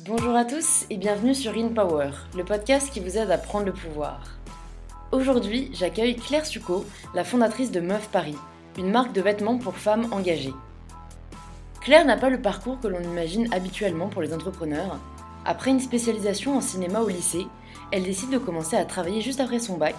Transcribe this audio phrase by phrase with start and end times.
[0.00, 3.66] Bonjour à tous et bienvenue sur In Power, le podcast qui vous aide à prendre
[3.66, 4.38] le pouvoir.
[5.12, 8.36] Aujourd'hui, j'accueille Claire Succo, la fondatrice de Meuf Paris,
[8.78, 10.54] une marque de vêtements pour femmes engagées.
[11.80, 14.98] Claire n'a pas le parcours que l'on imagine habituellement pour les entrepreneurs.
[15.44, 17.46] Après une spécialisation en cinéma au lycée,
[17.90, 19.96] elle décide de commencer à travailler juste après son bac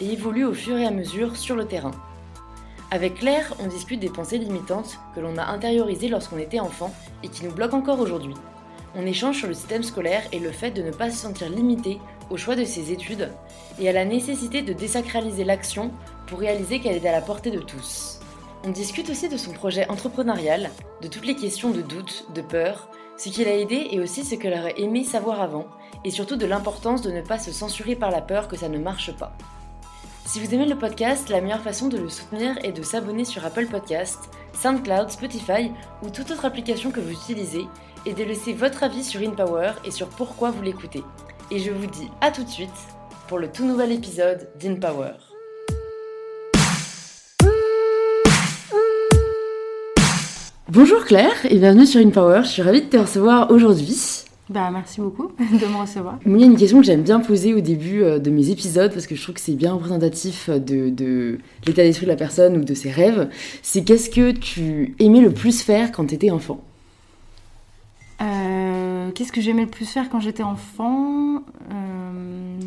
[0.00, 1.92] et évolue au fur et à mesure sur le terrain.
[2.90, 7.28] Avec Claire, on discute des pensées limitantes que l'on a intériorisées lorsqu'on était enfant et
[7.28, 8.34] qui nous bloquent encore aujourd'hui.
[8.94, 11.98] On échange sur le système scolaire et le fait de ne pas se sentir limité
[12.30, 13.30] au choix de ses études
[13.80, 15.90] et à la nécessité de désacraliser l'action
[16.26, 18.20] pour réaliser qu'elle est à la portée de tous.
[18.64, 20.70] On discute aussi de son projet entrepreneurial,
[21.02, 24.36] de toutes les questions de doute, de peur, ce qui l'a aidé et aussi ce
[24.36, 25.66] qu'elle aurait aimé savoir avant,
[26.04, 28.78] et surtout de l'importance de ne pas se censurer par la peur que ça ne
[28.78, 29.36] marche pas.
[30.26, 33.44] Si vous aimez le podcast, la meilleure façon de le soutenir est de s'abonner sur
[33.44, 34.18] Apple Podcast,
[34.58, 35.70] SoundCloud, Spotify
[36.02, 37.66] ou toute autre application que vous utilisez
[38.06, 41.04] et de laisser votre avis sur InPower et sur pourquoi vous l'écoutez.
[41.50, 42.70] Et je vous dis à tout de suite
[43.28, 45.12] pour le tout nouvel épisode d'InPower.
[50.70, 54.24] Bonjour Claire et bienvenue sur InPower, je suis ravie de te recevoir aujourd'hui.
[54.50, 56.18] Bah, merci beaucoup de me recevoir.
[56.26, 58.92] Il y a une question que j'aime bien poser au début euh, de mes épisodes
[58.92, 62.56] parce que je trouve que c'est bien représentatif de, de l'état d'esprit de la personne
[62.58, 63.30] ou de ses rêves.
[63.62, 66.60] C'est qu'est-ce que tu aimais le plus faire quand tu étais enfant?
[68.20, 71.36] Euh, Qu'est-ce que j'aimais le plus faire quand j'étais enfant?
[71.72, 72.58] Euh,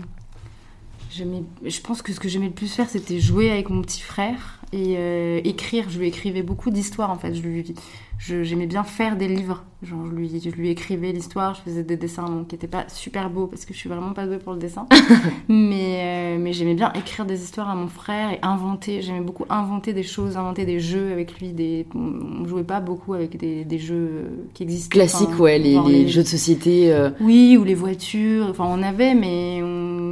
[1.63, 4.59] Je pense que ce que j'aimais le plus faire, c'était jouer avec mon petit frère
[4.73, 5.89] et euh, écrire.
[5.89, 7.33] Je lui écrivais beaucoup d'histoires en fait.
[7.33, 9.63] Je j'aimais bien faire des livres.
[9.83, 13.29] Genre, je lui, je lui écrivais l'histoire, je faisais des dessins qui n'étaient pas super
[13.29, 14.88] beaux parce que je suis vraiment pas douée pour le dessin.
[15.47, 19.03] mais euh, mais j'aimais bien écrire des histoires à mon frère et inventer.
[19.03, 21.53] J'aimais beaucoup inventer des choses, inventer des jeux avec lui.
[21.53, 21.85] Des...
[21.93, 24.89] On jouait pas beaucoup avec des, des jeux qui existent.
[24.89, 26.91] Classiques, ouais, les, les, jeux de société.
[26.91, 27.11] Euh.
[27.21, 28.47] Oui, ou les voitures.
[28.50, 29.61] Enfin, on avait, mais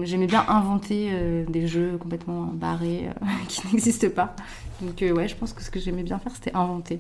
[0.06, 3.10] j'aimais bien inventer euh, des jeux complètement barrés
[3.48, 4.36] qui n'existent pas.
[4.82, 7.00] Donc, ouais, je pense que ce que j'aimais bien faire, c'était inventer.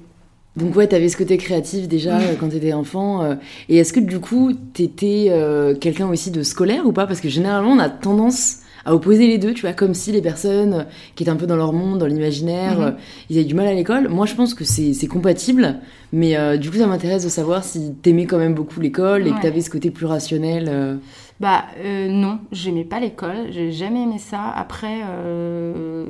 [0.56, 3.24] Donc ouais, t'avais ce côté créatif déjà euh, quand t'étais enfant.
[3.24, 3.36] Euh,
[3.68, 7.08] et est-ce que du coup, t'étais euh, quelqu'un aussi de scolaire ou pas?
[7.08, 10.22] Parce que généralement, on a tendance à opposer les deux, tu vois, comme si les
[10.22, 12.96] personnes qui étaient un peu dans leur monde, dans l'imaginaire, mhm.
[13.30, 14.08] ils avaient du mal à l'école.
[14.10, 15.80] Moi, je pense que c'est compatible,
[16.14, 19.42] mais du coup, ça m'intéresse de savoir si t'aimais quand même beaucoup l'école et que
[19.42, 21.00] t'avais ce côté plus rationnel.
[21.40, 24.50] Bah non, j'aimais pas l'école, j'ai jamais aimé ça.
[24.50, 25.02] Après,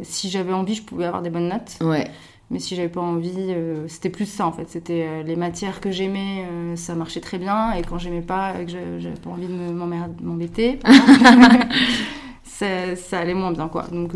[0.04, 1.78] si j'avais envie, je pouvais avoir des bonnes notes.
[1.82, 2.08] Ouais.
[2.52, 4.70] Mais si j'avais pas envie, euh, c'était plus ça en fait.
[4.70, 7.74] C'était euh, les matières que j'aimais, euh, ça marchait très bien.
[7.74, 10.80] Et quand j'aimais pas, et que j'avais pas envie de m'embêter,
[12.44, 13.88] ça, ça, allait moins bien quoi.
[13.92, 14.12] Donc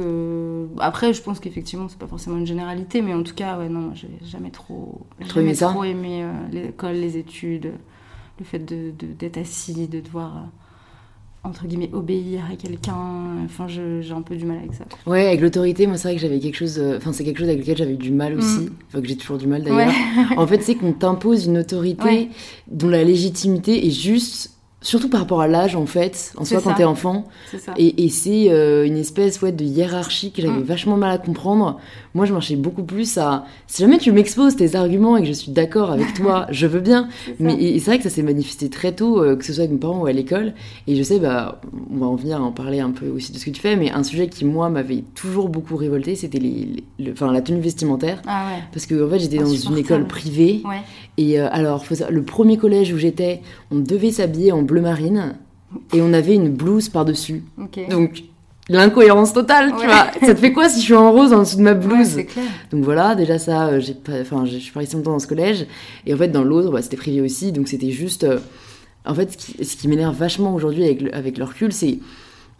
[0.80, 3.94] après, je pense qu'effectivement, c'est pas forcément une généralité, mais en tout cas, ouais, non,
[3.96, 7.74] j'ai jamais trop, jamais trop aimé l'école, les études,
[8.38, 10.44] le fait d'être de, d'être assis, de devoir
[11.44, 13.44] entre guillemets obéir à quelqu'un.
[13.45, 14.85] Enfin j'ai un peu du mal avec ça.
[15.05, 17.47] Ouais avec l'autorité moi c'est vrai que j'avais quelque chose euh, enfin c'est quelque chose
[17.47, 18.61] avec lequel j'avais du mal aussi.
[18.61, 18.69] Mm.
[18.88, 19.94] enfin que j'ai toujours du mal d'ailleurs.
[20.38, 22.29] En fait c'est qu'on t'impose une autorité
[22.67, 26.73] dont la légitimité est juste Surtout par rapport à l'âge, en fait, en soi, quand
[26.73, 27.25] t'es enfant.
[27.57, 27.73] Ça.
[27.75, 30.63] Et, et c'est euh, une espèce ouais, de hiérarchie que j'avais mm.
[30.63, 31.79] vachement mal à comprendre.
[32.16, 33.44] Moi, je marchais beaucoup plus à.
[33.68, 36.79] Si jamais tu m'exposes tes arguments et que je suis d'accord avec toi, je veux
[36.79, 37.09] bien.
[37.39, 39.79] Mais c'est vrai que ça s'est manifesté très tôt, euh, que ce soit avec mes
[39.79, 40.53] parents ou à l'école.
[40.88, 41.59] Et je sais, bah,
[41.91, 43.75] on va en venir à en parler un peu aussi de ce que tu fais.
[43.75, 48.22] Mais un sujet qui, moi, m'avait toujours beaucoup révolté, c'était les, enfin, la tenue vestimentaire.
[48.25, 48.63] Ah ouais.
[48.72, 50.62] Parce que, en fait, j'étais dans une école privée.
[50.63, 50.79] Ouais.
[51.18, 53.41] Et euh, alors, le premier collège où j'étais,
[53.72, 55.35] on devait s'habiller en bleu marine
[55.94, 57.44] et on avait une blouse par-dessus.
[57.90, 58.24] Donc,
[58.69, 60.07] l'incohérence totale, tu vois.
[60.25, 62.46] Ça te fait quoi si je suis en rose en dessous de ma blouse clair.
[62.72, 65.28] Donc voilà, déjà ça, euh, j'ai pas, enfin, je suis pas restée longtemps dans ce
[65.28, 65.66] collège.
[66.06, 68.24] Et en fait, dans l'autre, bah, c'était privé aussi, donc c'était juste.
[68.24, 68.40] Euh,
[69.06, 72.00] en fait, ce qui, ce qui m'énerve vachement aujourd'hui avec, avec le recul, c'est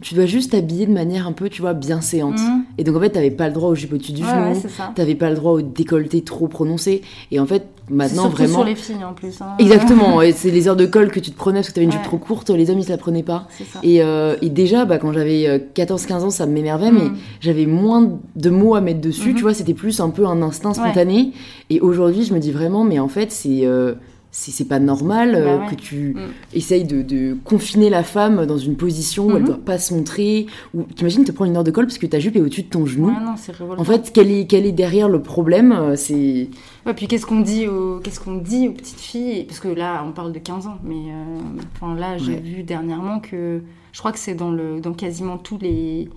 [0.00, 2.38] tu dois juste t'habiller de manière un peu, tu vois, bien séante.
[2.38, 2.64] Mhm.
[2.78, 4.60] Et donc en fait, t'avais pas le droit au jupe au-dessus du genou,
[4.94, 7.02] t'avais pas le droit au décolleté trop prononcé.
[7.30, 8.54] Et en fait, maintenant vraiment.
[8.54, 9.40] sur les filles en plus.
[9.42, 9.56] Hein.
[9.58, 12.02] Exactement, c'est les heures de colle que tu te prenais parce que t'avais une jupe
[12.02, 13.46] trop courte, les hommes ils se la prenaient pas.
[13.82, 17.16] Et, euh, et, déjà, bah, quand j'avais 14-15 euh, ans, ça m'énervait, mais mhm.
[17.40, 19.40] j'avais moins de mots à mettre dessus, tu mhm.
[19.42, 21.32] vois, c'était plus un peu un instinct spontané.
[21.68, 23.66] Et aujourd'hui, je me dis vraiment, mais en fait, c'est.
[23.66, 23.94] Euh,
[24.32, 26.18] c'est pas normal euh, bah que tu mm.
[26.54, 29.46] essayes de, confiner la femme dans une position où elle mm-hmm.
[29.46, 30.46] doit pas se montrer.
[30.74, 32.68] Ou t'imagines te prendre une heure de colle parce que ta jupe est au-dessus de
[32.68, 33.10] ton genou.
[33.10, 36.48] en fait, quel est, quel est derrière le problème euh, C'est.
[36.86, 39.44] Ouais, puis qu'est-ce qu'on dit aux qu'est-ce qu'on dit aux petites filles?
[39.44, 41.38] Parce que là, on parle de 15 ans, mais euh,
[41.74, 43.62] enfin là, j'ai vu dernièrement que
[43.92, 46.08] je crois que c'est dans le dans quasiment tous les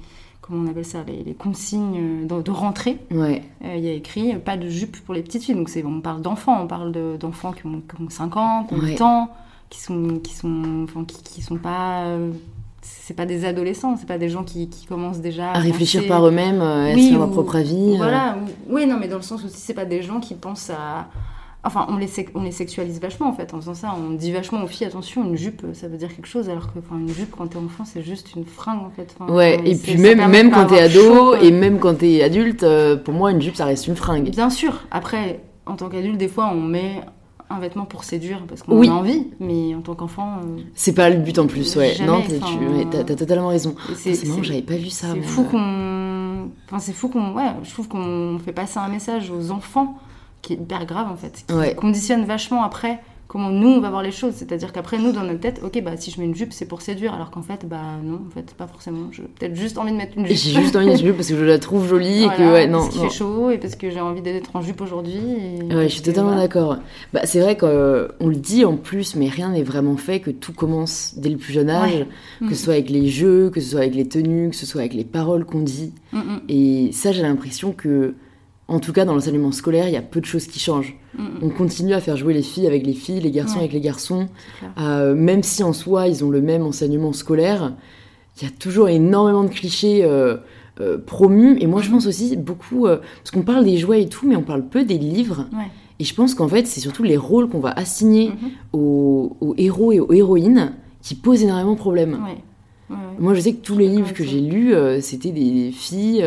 [0.45, 2.99] comment on appelle ça, les, consignes de, rentrée.
[3.09, 3.43] Ouais.
[3.63, 5.55] Il y a écrit pas de jupe pour les petites filles.
[5.55, 8.81] Donc on parle d'enfants, on parle d'enfants qui ont, qui ont 5 ans, qui ont
[8.81, 9.29] 8 ans,
[9.69, 12.05] qui sont, qui sont, enfin, qui, qui sont pas
[12.83, 16.27] c'est pas des adolescents, c'est pas des gens qui, qui commencent déjà à, réfléchir par
[16.27, 17.95] eux-mêmes, à oui, leur propre avis.
[17.97, 18.37] Voilà,
[18.69, 21.07] oui, non, mais dans le sens aussi, c'est pas des gens qui pensent à.
[21.65, 23.53] Enfin, on les, on les sexualise vachement en fait.
[23.53, 26.27] En faisant ça, on dit vachement aux filles attention, une jupe, ça veut dire quelque
[26.27, 29.15] chose, alors que une jupe quand t'es enfant, c'est juste une fringue en fait.
[29.29, 33.13] ouais, et puis même, même quand t'es ado et même quand t'es adulte, euh, pour
[33.13, 34.29] moi, une jupe, ça reste une fringue.
[34.29, 34.81] Bien sûr.
[34.91, 37.01] Après, en tant qu'adulte, des fois, on met
[37.49, 40.39] un vêtement pour séduire parce qu'on a envie, mais en tant qu'enfant.
[40.43, 41.95] Euh, c'est pas le but en plus, ouais.
[42.05, 42.21] non,
[42.91, 43.75] t'as totalement raison.
[43.95, 45.07] C'est marrant, j'avais pas vu ça.
[45.13, 46.49] C'est fou qu'on.
[46.67, 47.33] Enfin, c'est fou qu'on.
[47.33, 49.97] Ouais, je trouve qu'on fait passer un message aux enfants
[50.43, 52.99] qui est hyper grave en fait, qui conditionne vachement après
[53.33, 54.33] comment nous on va voir les choses.
[54.35, 56.81] C'est-à-dire qu'après nous dans notre tête, ok bah si je mets une jupe c'est pour
[56.81, 59.09] séduire, alors qu'en fait bah non en fait pas forcément.
[59.11, 60.37] J'ai peut-être juste envie de mettre une jupe.
[60.37, 62.53] J'ai juste envie de mettre une jupe parce que je la trouve jolie et que
[62.53, 62.81] ouais non.
[62.81, 65.19] Parce qu'il fait chaud et parce que j'ai envie d'être en jupe aujourd'hui.
[65.71, 66.77] Ouais je suis totalement d'accord.
[67.11, 70.29] Bah c'est vrai qu'on euh, le dit en plus mais rien n'est vraiment fait que
[70.29, 72.05] tout commence dès le plus jeune âge,
[72.39, 72.63] que ce mm.
[72.65, 75.05] soit avec les jeux, que ce soit avec les tenues, que ce soit avec les
[75.05, 75.91] paroles qu'on dit.
[76.11, 76.41] Mm, mm.
[76.49, 78.13] Et ça j'ai l'impression que
[78.73, 80.97] en tout cas, dans l'enseignement scolaire, il y a peu de choses qui changent.
[81.43, 84.27] On continue à faire jouer les filles avec les filles, les garçons avec les garçons.
[84.79, 87.73] Euh, même si en soi, ils ont le même enseignement scolaire,
[88.37, 90.37] il y a toujours énormément de clichés euh,
[90.81, 91.57] euh, promus.
[91.59, 92.87] Et moi, je pense aussi beaucoup...
[92.87, 95.47] parce qu'on parle des jouets et tout, mais on parle peu des livres.
[95.99, 98.77] Et je pense qu'en fait, c'est surtout les rôles qu'on va assigner mm-hmm.
[98.77, 100.73] aux, héros et aux héroïnes
[101.03, 102.17] qui posent énormément de problèmes.
[103.19, 106.25] Moi, je sais que tous les livres que j'ai lus, c'était des filles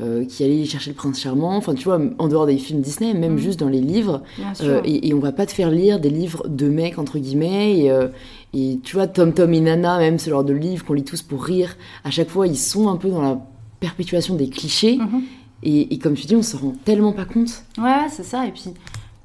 [0.00, 3.14] euh, qui allait chercher le prince charmant, enfin tu vois, en dehors des films Disney,
[3.14, 3.38] même mm.
[3.38, 4.22] juste dans les livres.
[4.60, 7.80] Euh, et, on va pas te faire lire des livres de mecs, entre guillemets.
[7.80, 8.08] Et, euh,
[8.54, 11.22] et tu vois, Tom Tom et Nana, même ce genre de livres qu'on lit tous
[11.22, 13.40] pour rire, à chaque fois ils sont un peu dans la
[13.80, 14.98] perpétuation des clichés.
[14.98, 15.22] Mm-hmm.
[15.64, 17.64] Et, et, comme tu dis, on se rend tellement pas compte.
[17.78, 18.46] Ouais, c'est ça.
[18.46, 18.74] Et puis,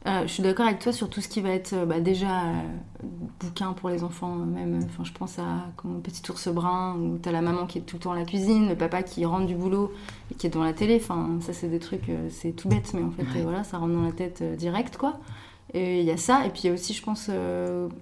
[0.05, 2.41] euh, je suis d'accord avec toi sur tout ce qui va être euh, bah, déjà
[2.41, 2.53] euh,
[3.39, 4.81] bouquin pour les enfants, même.
[4.85, 7.95] Enfin, je pense à comme Petit ours brun où t'as la maman qui est tout
[7.95, 9.93] le temps à la cuisine, le papa qui rentre du boulot
[10.29, 10.99] et qui est devant la télé.
[11.01, 14.03] Enfin, ça c'est des trucs, c'est tout bête, mais en fait, voilà, ça rentre dans
[14.03, 15.19] la tête direct, quoi.
[15.73, 17.31] Et il y a ça, et puis il y a aussi, je pense,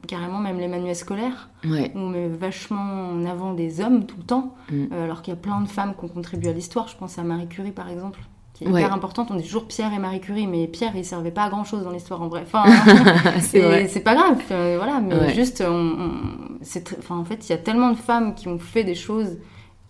[0.07, 4.23] carrément même les manuels scolaires, où on met vachement en avant des hommes tout le
[4.23, 4.91] temps, mm.
[4.91, 6.87] alors qu'il y a plein de femmes qui ont contribué à l'histoire.
[6.87, 8.19] Je pense à Marie Curie, par exemple,
[8.61, 9.29] hyper importante.
[9.31, 11.83] On dit toujours Pierre et Marie Curie, mais Pierre, il servait pas à grand chose
[11.83, 12.43] dans l'histoire en vrai.
[12.43, 12.63] Enfin,
[13.39, 15.95] c'est pas grave, voilà, mais juste, on,
[16.99, 19.37] enfin, en fait, il y a tellement de femmes qui ont fait des choses.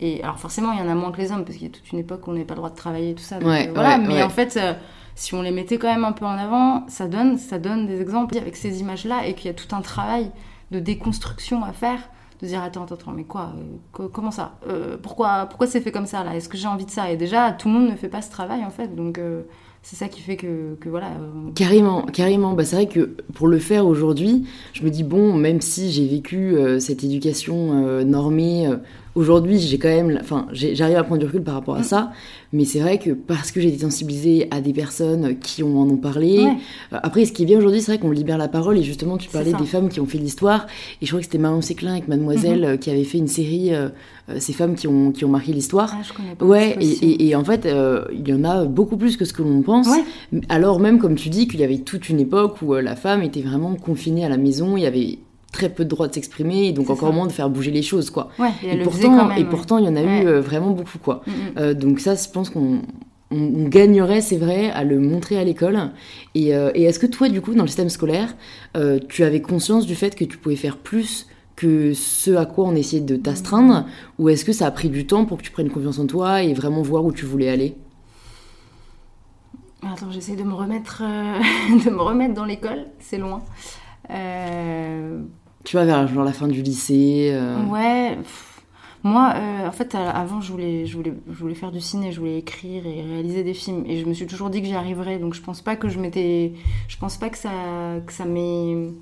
[0.00, 1.72] Et alors, forcément, il y en a moins que les hommes, parce qu'il y a
[1.72, 3.36] toute une époque où on n'avait pas le droit de travailler et tout ça.
[3.36, 4.56] Euh, voilà, mais en fait.
[4.56, 4.74] Euh,
[5.14, 8.00] si on les mettait quand même un peu en avant, ça donne, ça donne des
[8.00, 10.30] exemples avec ces images-là et qu'il y a tout un travail
[10.70, 12.00] de déconstruction à faire
[12.42, 13.52] de dire attends, attends, attends mais quoi,
[13.98, 16.36] euh, Comment ça euh, Pourquoi, pourquoi c'est fait comme ça là?
[16.36, 17.10] Est-ce que j'ai envie de ça?
[17.10, 19.42] Et déjà, tout le monde ne fait pas ce travail en fait, donc euh,
[19.82, 21.10] c'est ça qui fait que, que voilà.
[21.54, 22.52] Carrément, carrément.
[22.52, 26.06] Bah, c'est vrai que pour le faire aujourd'hui, je me dis bon, même si j'ai
[26.06, 28.68] vécu cette éducation normée
[29.14, 31.84] Aujourd'hui, j'ai quand même, enfin, j'arrive à prendre du recul par rapport à mm.
[31.84, 32.12] ça,
[32.54, 35.98] mais c'est vrai que parce que j'ai été sensibilisée à des personnes qui en ont
[35.98, 36.38] parlé.
[36.92, 39.18] Euh, après, ce qui est bien aujourd'hui, c'est vrai qu'on libère la parole et justement,
[39.18, 40.66] tu parlais des femmes qui ont fait l'histoire.
[41.02, 42.74] Et je crois que c'était Marion Séclin avec Mademoiselle mm-hmm.
[42.74, 43.90] euh, qui avait fait une série, euh,
[44.38, 45.94] ces femmes qui ont, qui ont marqué l'histoire.
[45.94, 47.68] Ah, ouais, et, et, en fait,
[48.12, 49.88] il y en a beaucoup plus que ce que l'on pense.
[50.48, 53.42] Alors même, comme tu dis, qu'il y avait toute une époque où la femme était
[53.42, 55.18] vraiment confinée à la maison, il y avait
[55.52, 58.10] très peu de droit de s'exprimer et donc encore moins de faire bouger les choses
[58.10, 58.30] quoi.
[58.64, 61.22] et, pourtant, et pourtant il y en a eu euh, vraiment beaucoup quoi.
[61.26, 61.34] Mm, mm.
[61.58, 62.80] Euh, donc ça je pense qu'on
[63.30, 65.78] on, gagnerait, c'est vrai, à le montrer à l'école.
[66.34, 68.36] Et, euh, et est-ce que toi, du coup, dans le système scolaire,
[69.08, 72.74] tu avais conscience du fait que tu pouvais faire plus que ce à quoi on
[72.74, 73.86] essayait de t'astreindre
[74.18, 76.42] Ou est-ce que ça a pris du temps pour que tu prennes confiance en toi
[76.42, 77.74] et vraiment voir où tu voulais aller?
[79.82, 81.02] Attends, j'essaie de me remettre,
[81.86, 83.42] de me remettre dans l'école, c'est loin.
[85.64, 87.64] Tu vois, vers genre la fin du lycée euh.
[87.66, 88.18] Ouais.
[89.04, 92.18] moi, euh, en fait, avant, je voulais, je, voulais, je voulais faire du ciné, je
[92.18, 93.84] voulais écrire et réaliser des films.
[93.86, 95.18] Et je me suis toujours dit que j'y arriverais.
[95.18, 96.52] Donc, je pense pas que je m'étais.
[96.88, 97.50] Je pense pas que ça,
[98.06, 98.92] que ça m'ait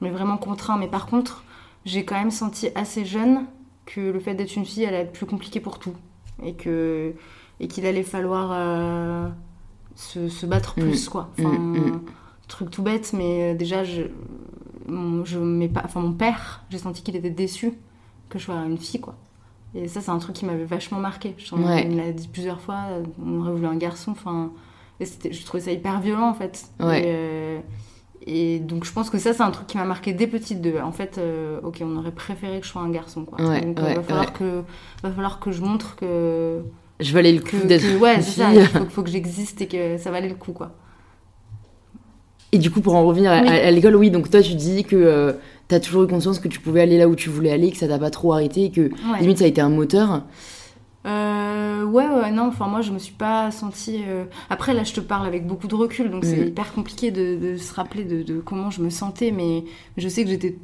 [0.00, 0.78] vraiment contraint.
[0.78, 1.44] Mais par contre,
[1.84, 3.44] j'ai quand même senti assez jeune
[3.84, 5.94] que le fait d'être une fille allait être plus compliqué pour tout.
[6.42, 7.14] Et que
[7.60, 9.28] et qu'il allait falloir euh,
[9.94, 10.82] se, se, battre mm.
[10.82, 11.30] plus, quoi.
[11.38, 12.00] Enfin, mm, mm.
[12.48, 14.02] truc tout bête, mais déjà, je
[14.88, 17.72] mon, je mets pas, enfin, mon père, j'ai senti qu'il était déçu
[18.28, 19.14] que je sois une fille, quoi.
[19.74, 21.34] Et ça, c'est un truc qui m'avait vachement marqué.
[21.38, 22.84] Je Il me l'a dit plusieurs fois,
[23.24, 24.52] on aurait voulu un garçon, enfin...
[25.00, 26.70] je trouvais ça hyper violent, en fait.
[26.80, 27.62] Ouais.
[28.26, 30.60] Et donc je pense que ça, c'est un truc qui m'a marqué dès petite.
[30.60, 33.24] De, en fait, euh, ok, on aurait préféré que je sois un garçon.
[33.24, 33.40] Quoi.
[33.46, 34.62] Ouais, donc il va, falloir que,
[35.02, 36.60] va falloir que je montre que.
[36.98, 38.52] Je valais le coup d'être ouais, c'est ça.
[38.52, 40.72] Il faut, faut que j'existe et que ça valait le coup, quoi.
[42.52, 43.48] Et du coup, pour en revenir à, Oui.
[43.48, 45.32] à- à l'école, oui, donc toi, tu dis que euh,
[45.68, 47.88] t'as toujours eu conscience que tu pouvais aller là où tu voulais aller, que ça
[47.88, 49.20] t'a pas trop arrêté, et que Ouais.
[49.20, 50.22] limite ça a été un moteur.
[51.06, 54.02] Euh, ouais, ouais, non, enfin moi je me suis pas sentie.
[54.08, 56.48] euh, Après là je te parle avec beaucoup de recul, donc c'est Mhm.
[56.48, 59.64] hyper compliqué de, de se rappeler de, de comment je me sentais, mais
[59.96, 60.58] je sais que j'étais.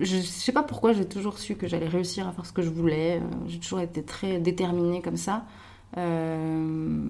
[0.00, 2.70] Je sais pas pourquoi j'ai toujours su que j'allais réussir à faire ce que je
[2.70, 3.16] voulais.
[3.22, 5.44] euh, J'ai toujours été très déterminée comme ça.
[5.96, 7.06] Euh,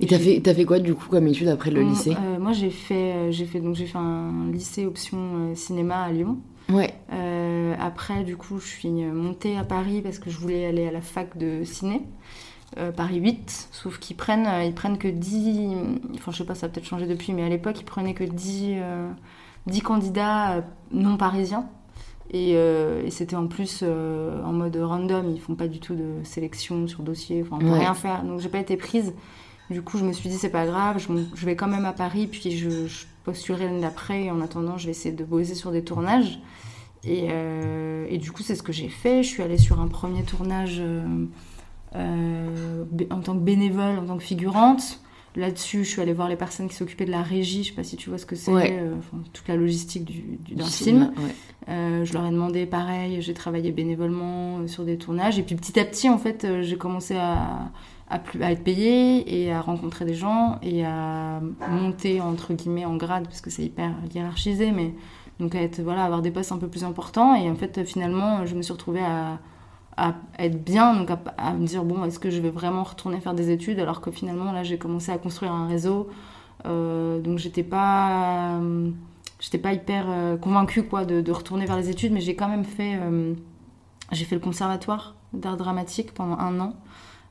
[0.00, 2.52] Et t'as fait, t'as fait quoi du coup comme étude après le lycée euh, Moi
[2.52, 6.38] j'ai fait, euh, j'ai fait donc j'ai fait un lycée option euh, cinéma à Lyon.
[6.72, 10.86] Ouais, Euh, après, du coup, je suis montée à Paris parce que je voulais aller
[10.86, 12.02] à la fac de ciné,
[12.96, 15.74] Paris 8, sauf qu'ils prennent, ils prennent que 10,
[16.14, 18.22] enfin je sais pas, ça a peut-être changé depuis, mais à l'époque, ils prenaient que
[18.22, 19.10] 10, euh,
[19.66, 21.66] 10 candidats non parisiens.
[22.32, 25.96] Et, euh, et c'était en plus euh, en mode random, ils font pas du tout
[25.96, 27.80] de sélection sur dossier, enfin on peut Ouais.
[27.80, 28.22] rien faire.
[28.22, 29.12] Donc j'ai pas été prise.
[29.70, 32.26] Du coup, je me suis dit, c'est pas grave, je, vais quand même à Paris,
[32.26, 34.24] puis je, je postulerai l'année d'après.
[34.24, 36.40] Et en attendant, je vais essayer de bosser sur des tournages.
[37.04, 39.22] Et, euh, et du coup, c'est ce que j'ai fait.
[39.22, 41.24] Je suis allée sur un premier tournage euh,
[41.94, 45.00] euh, en tant que bénévole, en tant que figurante.
[45.36, 47.62] Là-dessus, je suis allée voir les personnes qui s'occupaient de la régie.
[47.62, 48.76] Je sais pas si tu vois ce que c'est, Ouais.
[48.80, 51.12] euh, enfin, toute la logistique du, d'un film.
[51.16, 51.34] ouais.
[51.68, 55.38] Euh, je leur ai demandé pareil, j'ai travaillé bénévolement sur des tournages.
[55.38, 57.70] Et puis petit à petit, en fait, j'ai commencé à,
[58.10, 61.40] à, être payée et à rencontrer des gens et à
[61.70, 64.94] monter, entre guillemets, en grade, parce que c'est hyper hiérarchisé, mais
[65.38, 67.34] donc à être, voilà, avoir des postes un peu plus importants.
[67.34, 69.38] Et en fait, finalement, je me suis retrouvée à,
[70.38, 73.50] être bien, donc à, me dire, bon, est-ce que je vais vraiment retourner faire des
[73.50, 76.08] études alors que finalement, là, j'ai commencé à construire un réseau.
[76.66, 78.56] Euh, donc j'étais pas...
[78.56, 78.90] euh,
[79.38, 82.48] j'étais pas hyper euh, convaincue quoi de, de retourner vers les études mais j'ai quand
[82.48, 83.00] même fait
[84.12, 86.74] j'ai fait le conservatoire d'art dramatique pendant un an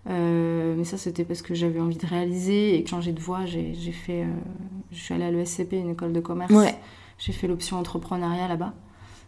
[0.10, 3.46] Euh, mais ça c'était parce que j'avais envie de réaliser et de changer de voie
[3.46, 4.28] j'ai j'ai fait euh,
[4.92, 6.52] je suis allée à l'ESCP une école de commerce.
[6.52, 6.74] Ouais.
[7.18, 8.74] j'ai fait l'option entrepreneuriat là-bas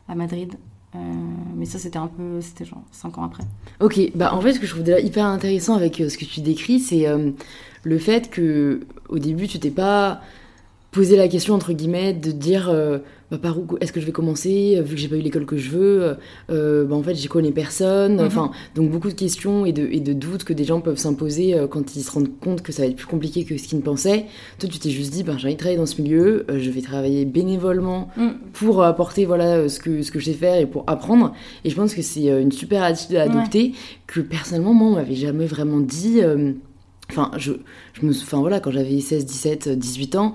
[0.08, 0.56] à Madrid.
[0.94, 1.00] Euh,
[1.56, 3.44] mais ça c'était un peu c'était genre cinq ans après.
[3.80, 6.42] Ok, bah en fait, ce que je trouve déjà hyper intéressant avec ce que tu
[6.42, 7.06] décris, c'est
[7.84, 10.22] le fait que au début, tu t'es pas
[10.92, 13.00] posé la question entre guillemets de dire euh,
[13.32, 15.46] bah, par où est-ce que je vais commencer euh, vu que j'ai pas eu l'école
[15.46, 16.14] que je veux euh,
[16.50, 18.16] euh, bah en fait j'y connais personne.
[18.16, 18.26] Mhm.
[18.26, 21.56] enfin donc beaucoup de questions et de, et de doutes que des gens peuvent s'imposer
[21.70, 23.84] quand ils se rendent compte que ça va être plus compliqué que ce qu'ils ne
[23.84, 24.26] pensaient.
[24.60, 26.82] Toi tu t'es juste dit bah, j'ai envie de travailler dans ce milieu je vais
[26.82, 28.10] travailler bénévolement
[28.52, 31.34] pour apporter voilà ce que ce que je sais faire et pour apprendre.
[31.64, 33.72] Et je pense que c'est une super attitude à adopter
[34.08, 36.20] que personnellement moi on m'avait jamais vraiment dit
[37.12, 37.52] Enfin, je,
[37.94, 40.34] je me, enfin voilà, quand j'avais 16, 17, 18 ans,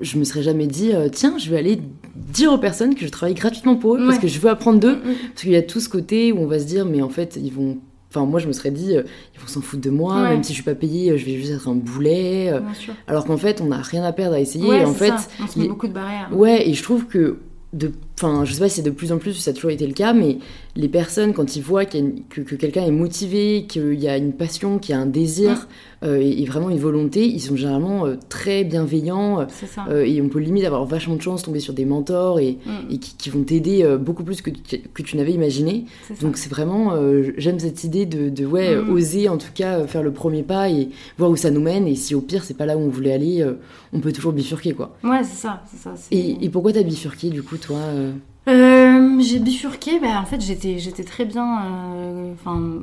[0.00, 1.80] je me serais jamais dit, euh, tiens, je vais aller
[2.16, 4.96] dire aux personnes que je travaille gratuitement pour eux parce que je veux apprendre d'eux.
[4.96, 7.08] Mm, Parce qu'il y a tout ce côté où on va se dire, mais en
[7.10, 7.78] fait, ils vont.
[8.10, 9.02] Enfin, moi, je me serais dit, euh,
[9.34, 10.28] ils vont s'en foutre de moi, Ouais.
[10.30, 12.48] même si je suis pas payée, euh, je vais juste être un boulet.
[12.52, 14.64] euh, bien sûr Alors qu'en fait, on n'a rien à perdre à essayer.
[14.68, 15.26] ouais, et en fait, ça.
[15.42, 17.38] on se met beaucoup de barrières Ouais, et je trouve que,
[17.72, 19.86] de, enfin, je sais pas si c'est de plus en plus, ça a toujours été
[19.86, 20.38] le cas, mais
[20.76, 24.32] les personnes, quand ils voient une- que, que quelqu'un est motivé, qu'il y a une
[24.32, 25.68] passion, qu'il y a un désir
[26.04, 29.86] euh, et, et vraiment une volonté, ils sont généralement euh, très bienveillants euh, c'est ça
[29.88, 32.58] euh, et on peut limite avoir vachement de chance de tomber sur des mentors et,
[32.66, 35.84] Mm, et qui, qui vont t'aider beaucoup plus que, tu- que tu n'avais imaginé.
[36.20, 36.92] Donc c'est vraiment,
[37.36, 38.90] j'aime cette idée de, de ouais, Mm.
[38.92, 41.86] oser en tout cas faire le premier pas et voir où ça nous mène.
[41.86, 43.46] Et si au pire c'est pas là où on voulait aller,
[43.92, 44.96] on peut toujours bifurquer quoi.
[45.04, 48.12] ouais c'est ça ça Et, et pourquoi t'as bifurqué du coup toi euh
[48.46, 52.82] Euh, j'ai bifurqué, bah, en fait j'étais j'étais très bien, euh, enfin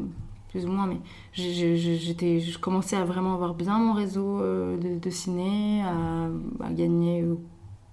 [0.50, 0.98] plus ou moins, mais
[1.34, 6.72] j'étais, je commençais à vraiment avoir bien mon réseau euh, de, de ciné, à, à
[6.72, 7.24] gagner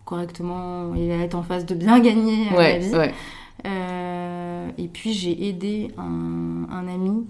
[0.05, 2.95] correctement et à être en phase de bien gagner vie.
[2.95, 3.15] ouais.
[3.67, 7.27] Euh, et puis j'ai aidé un, un ami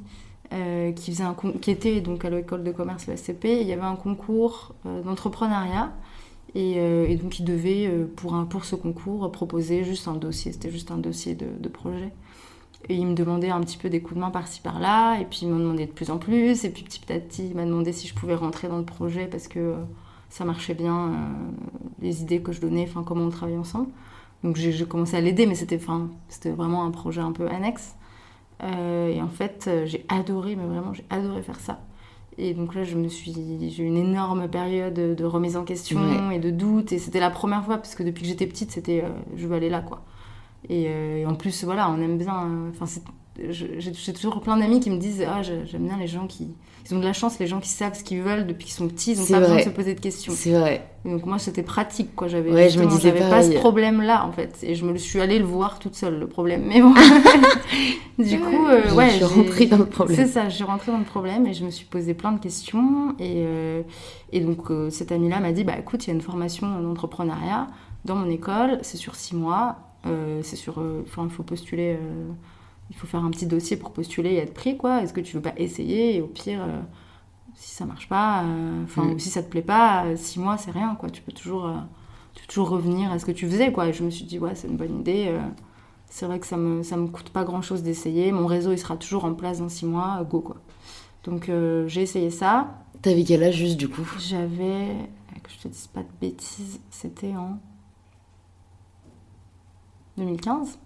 [0.53, 3.61] euh, qui, faisait un qui était donc à l'école de commerce la CP.
[3.61, 5.93] Il y avait un concours euh, d'entrepreneuriat.
[6.55, 10.53] Et, euh, et donc il devait, euh, pour, pour ce concours, proposer juste un dossier.
[10.53, 12.13] C'était juste un dossier de, projet.
[12.89, 15.21] Et il me demandait un petit peu des coups de main par-ci par-là.
[15.21, 16.65] Et puis il m'en demandait de plus en plus.
[16.65, 19.27] Et puis petit à petit, il m'a demandé si je pouvais rentrer dans le projet
[19.27, 19.77] parce que euh,
[20.31, 21.13] ça marchait bien,
[22.03, 23.89] les idées que je donnais, comment on travaillait ensemble.
[24.45, 27.97] Donc j'ai commencé à l'aider, mais c'était vraiment un projet un peu annexe.
[28.63, 31.81] Et en fait, j'ai adoré, mais vraiment, j'ai adoré faire ça.
[32.41, 33.35] Et donc là, je me suis,
[33.69, 36.37] j'ai eu une énorme période de, remise en question Ouais.
[36.37, 36.93] et de doute.
[36.93, 39.57] Et c'était la première fois, parce que depuis que j'étais petite, c'était, euh, je veux
[39.57, 40.05] aller là, quoi.
[40.69, 42.71] Et, euh, et en plus, voilà, on aime bien.
[42.71, 42.87] Enfin,
[43.51, 46.49] j'ai toujours plein d'amis qui me disent Ah, j'aime bien les gens qui.
[46.91, 48.89] Ils ont de la chance, les gens qui savent ce qu'ils veulent depuis qu'ils sont
[48.89, 50.33] petits, ils n'ont pas besoin de se poser de questions.
[50.35, 50.89] C'est vrai.
[51.05, 52.29] donc moi, c'était pratique, quoi.
[52.29, 54.59] J'avais ouais, je me disais pas ce problème-là, en fait.
[54.63, 56.65] Et je me suis allée le voir toute seule, le problème.
[56.67, 56.95] Mais bon.
[58.19, 59.11] du coup, euh, ouais.
[59.11, 60.17] Je suis rentrée dans le problème.
[60.17, 62.41] C'est ça, je suis rentrée dans le problème et je me suis posé plein de
[62.41, 63.15] questions.
[63.19, 63.83] Et, euh,
[64.33, 66.85] et donc, euh, cette amie-là m'a dit Bah écoute, il y a une formation en
[66.91, 67.67] entrepreneuriat
[68.07, 69.77] dans mon école, c'est sur six mois.
[70.43, 70.83] c'est sur.
[71.05, 71.99] Enfin, il faut postuler
[72.91, 75.03] il faut faire un petit dossier pour postuler et être pris, quoi.
[75.03, 76.81] Est-ce que tu veux pas essayer Et au pire, euh,
[77.55, 79.19] si ça marche pas, euh, enfin, mm.
[79.19, 81.11] si ça te plaît pas, euh, six mois, c'est rien, quoi.
[81.11, 81.71] Tu peux toujours,
[82.35, 83.89] tu peux toujours revenir à ce que tu faisais, quoi.
[83.89, 85.39] Et je me suis dit, ouais, c'est une bonne idée.
[86.07, 88.33] c'est vrai que ça me, ça me coûte pas grand chose d'essayer.
[88.33, 90.57] Mon réseau, il sera toujours en place dans six mois, go, quoi.
[91.25, 91.51] Donc,
[91.87, 92.75] j'ai essayé ça.
[93.03, 94.09] T'avais quel âge, juste, du coup?
[94.19, 94.97] J'avais,
[95.43, 97.59] que je te dise pas de bêtises, c'était en
[100.17, 100.79] 2015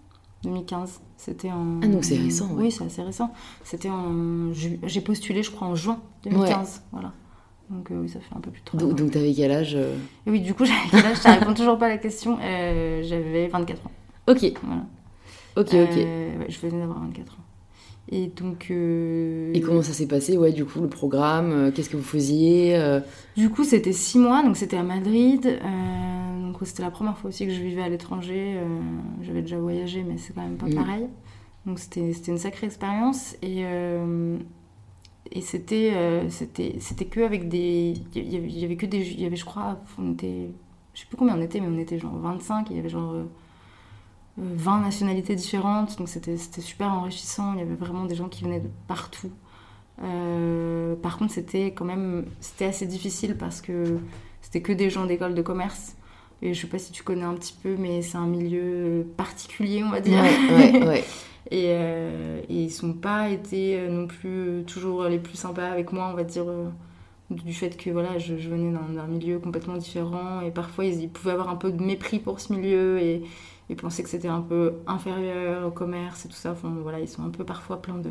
[0.43, 1.01] 2015.
[1.25, 1.81] C'était en.
[1.83, 2.49] Ah, donc c'est récent.
[2.57, 3.33] Oui, c'est assez récent.
[3.63, 4.53] C'était en.
[4.53, 6.83] J'ai postulé, je crois, en juin 2015.
[6.91, 7.13] Voilà.
[7.71, 9.77] Donc euh, oui, ça fait un peu plus de 3 Donc, donc t'avais quel âge
[9.77, 12.39] euh Oui, du coup, j'avais quel âge Ça répond toujours pas à la question.
[12.43, 13.93] Euh, j'avais 24 ans.
[14.27, 14.53] Ok.
[14.65, 14.83] Voilà.
[15.57, 15.97] Ok, ok.
[15.97, 17.37] Ouais, je venais d'avoir 24 ans.
[18.13, 18.71] Et donc.
[18.71, 22.79] Et comment ça s'est passé, ouais, du coup, le programme Qu'est-ce que vous faisiez
[23.37, 25.59] Du coup, c'était 6 mois, donc c'était à Madrid
[26.65, 28.57] c'était la première fois aussi que je vivais à l'étranger.
[28.57, 28.79] Euh,
[29.23, 30.75] j'avais déjà voyagé, mais c'est quand même pas mm.
[30.75, 31.09] pareil.
[31.67, 33.37] Donc c'était une sacrée expérience.
[33.43, 34.39] Et, euh,
[35.31, 37.95] et c'était euh, c'était c'était que avec des.
[38.15, 39.13] Il y avait que des.
[39.13, 40.51] Il y avait, je crois, on était.
[40.95, 42.69] Je sais plus combien on était, mais on était genre 25.
[42.71, 43.15] il y avait genre.
[44.39, 47.53] 20 nationalités différentes, donc c'était super enrichissant.
[47.55, 49.31] Il y avait vraiment des gens qui venaient de partout.
[51.03, 53.99] par contre, c'était quand même c'était assez difficile parce que
[54.41, 55.97] c'était que des gens d'école de commerce.
[56.43, 59.85] Et je sais pas si tu connais un petit peu, mais c'est un milieu particulier,
[59.85, 60.21] on va dire.
[60.21, 61.05] Ouais, ouais,
[61.53, 65.69] et, euh, et, ils sont pas été euh, non plus euh, toujours les plus sympas
[65.69, 66.47] avec moi, on va dire,
[67.31, 70.41] du fait que voilà, je, venais d'un milieu complètement différent.
[70.41, 73.23] Et parfois, ils, pouvaient avoir un peu de mépris pour ce milieu et,
[73.71, 76.53] et penser que c'était un peu inférieur au commerce et tout ça.
[76.53, 78.11] Enfin, voilà, ils sont un peu parfois plein de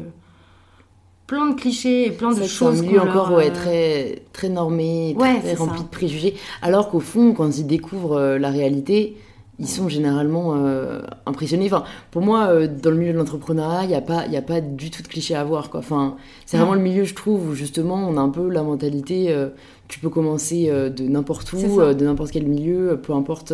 [1.31, 2.83] plein de clichés et plein de choses.
[2.85, 6.35] C'est encore ouais, euh, très, très normé, très rempli de préjugés.
[6.61, 9.15] Alors qu'au fond, quand ils découvrent euh, la réalité,
[9.57, 11.67] ils sont généralement euh, impressionnés.
[11.67, 14.89] Enfin, pour moi, dans le milieu de l'entrepreneuriat, il n'y a, pas, a pas du
[14.89, 15.69] tout de clichés à voir.
[15.69, 15.79] Quoi.
[15.79, 19.33] Enfin, c'est vraiment le milieu, je trouve, où justement, on a un peu la mentalité,
[19.91, 23.53] tu peux commencer de n'importe où, de n'importe quel milieu, peu importe.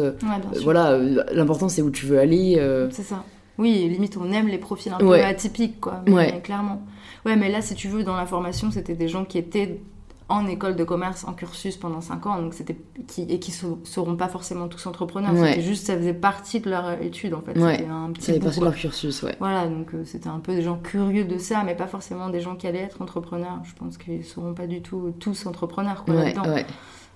[0.63, 0.97] voilà,
[1.33, 2.61] l'important, c'est où tu veux aller.
[2.91, 3.23] C'est ça.
[3.57, 6.03] Oui, limite, on aime les profils un peu atypiques, quoi.
[6.05, 6.83] Mais, clairement.
[7.25, 9.81] Ouais, mais là, si tu veux, dans la formation, c'était des gens qui étaient
[10.29, 13.85] en école de commerce, en cursus pendant 5 ans, donc c'était qui, et qui ne
[13.85, 15.31] seront pas forcément tous entrepreneurs.
[15.35, 17.57] C'était juste, ça faisait partie de leur étude, en fait.
[17.57, 17.85] Ouais.
[17.89, 19.35] Un petit ça faisait partie de leur cursus, ouais.
[19.39, 22.41] Voilà, donc euh, c'était un peu des gens curieux de ça, mais pas forcément des
[22.41, 23.59] gens qui allaient être entrepreneurs.
[23.63, 26.43] Je pense qu'ils ne seront pas du tout tous entrepreneurs, quoi, là-dedans.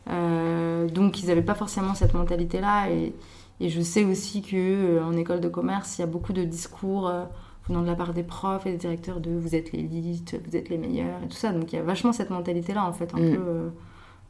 [0.09, 2.89] Euh, donc, ils n'avaient pas forcément cette mentalité-là.
[2.89, 3.13] Et,
[3.59, 7.07] et je sais aussi qu'en euh, école de commerce, il y a beaucoup de discours
[7.07, 7.25] euh,
[7.67, 10.69] venant de la part des profs et des directeurs de vous êtes l'élite, vous êtes
[10.69, 11.51] les meilleurs et tout ça.
[11.51, 13.35] Donc il y a vachement cette mentalité-là, en fait, un mm.
[13.35, 13.69] peu euh,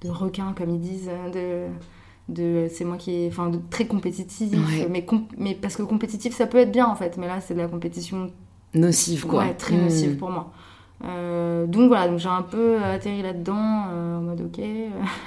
[0.01, 1.67] de requin, comme ils disent, de,
[2.29, 4.51] de c'est moi qui est enfin de, très compétitif
[4.89, 5.05] mais
[5.37, 7.67] mais parce que compétitif ça peut être bien en fait mais là c'est de la
[7.67, 8.31] compétition
[8.73, 10.17] nocive quoi ouais, très nocive mm.
[10.17, 10.51] pour moi
[11.03, 14.61] euh, donc voilà, donc j'ai un peu atterri là-dedans euh, en mode ok.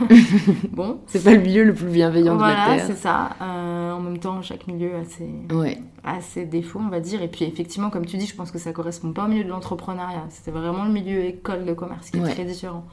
[0.70, 1.00] bon.
[1.06, 2.64] C'est pas le milieu le plus bienveillant de la Terre.
[2.66, 3.30] Voilà, c'est ça.
[3.42, 5.78] Euh, en même temps, chaque milieu a ses, ouais.
[6.04, 7.22] a ses défauts, on va dire.
[7.22, 9.48] Et puis effectivement, comme tu dis, je pense que ça correspond pas au milieu de
[9.48, 10.26] l'entrepreneuriat.
[10.28, 12.84] C'était vraiment le milieu école de commerce qui est très différent.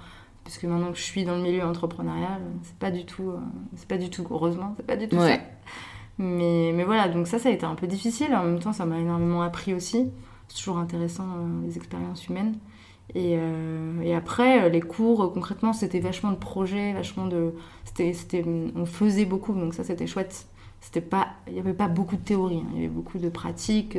[0.44, 3.34] Parce que maintenant que je suis dans le milieu entrepreneurial, c'est pas du tout,
[3.76, 5.38] c'est pas du tout, heureusement, c'est pas du tout ça.
[6.18, 8.34] Mais, mais voilà, donc ça, ça a été un peu difficile.
[8.34, 10.10] En même temps, ça m'a énormément appris aussi.
[10.48, 11.26] C'est toujours intéressant,
[11.64, 12.56] les expériences humaines.
[13.14, 17.54] Et, euh, et, après, euh, les cours, euh, concrètement, c'était vachement de projets, vachement de.
[17.84, 18.46] C'était,
[18.76, 20.48] on faisait beaucoup, donc ça, c'était chouette.
[20.96, 22.70] Il n'y avait pas beaucoup de théorie, hein.
[22.74, 23.98] il y avait beaucoup de pratiques,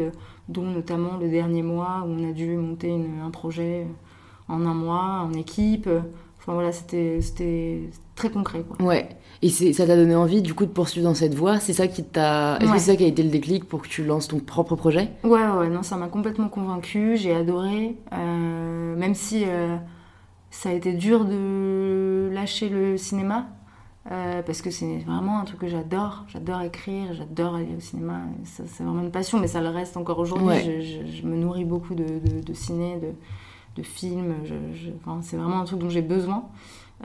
[0.48, 3.86] dont notamment le dernier mois où on a dû monter un projet
[4.48, 5.88] en un mois, en équipe.
[6.42, 7.20] Enfin voilà, c'était
[8.16, 8.64] très concret.
[8.68, 8.84] Quoi.
[8.84, 9.08] Ouais.
[9.42, 11.60] Et ça t'a donné envie du coup de poursuivre dans cette voie?
[11.60, 12.58] C'est ça qui t'a.
[12.60, 14.74] Est-ce que c'est ça qui a été le déclic pour que tu lances ton propre
[14.74, 15.10] projet?
[15.22, 17.16] Ouais, ouais, non, ça m'a complètement convaincue.
[17.16, 17.96] J'ai adoré.
[18.12, 19.76] Euh, même si euh,
[20.50, 23.46] ça a été dur de lâcher le cinéma.
[24.10, 26.24] Euh, parce que c'est vraiment un truc que j'adore.
[26.26, 28.22] J'adore écrire, j'adore aller au cinéma.
[28.44, 31.04] C'est vraiment une passion, mais ça le reste encore aujourd'hui.
[31.06, 32.04] Je, me nourris beaucoup de,
[32.44, 33.12] de, ciné, de,
[33.76, 34.34] de films.
[35.00, 36.48] Enfin, c'est vraiment un truc dont j'ai besoin.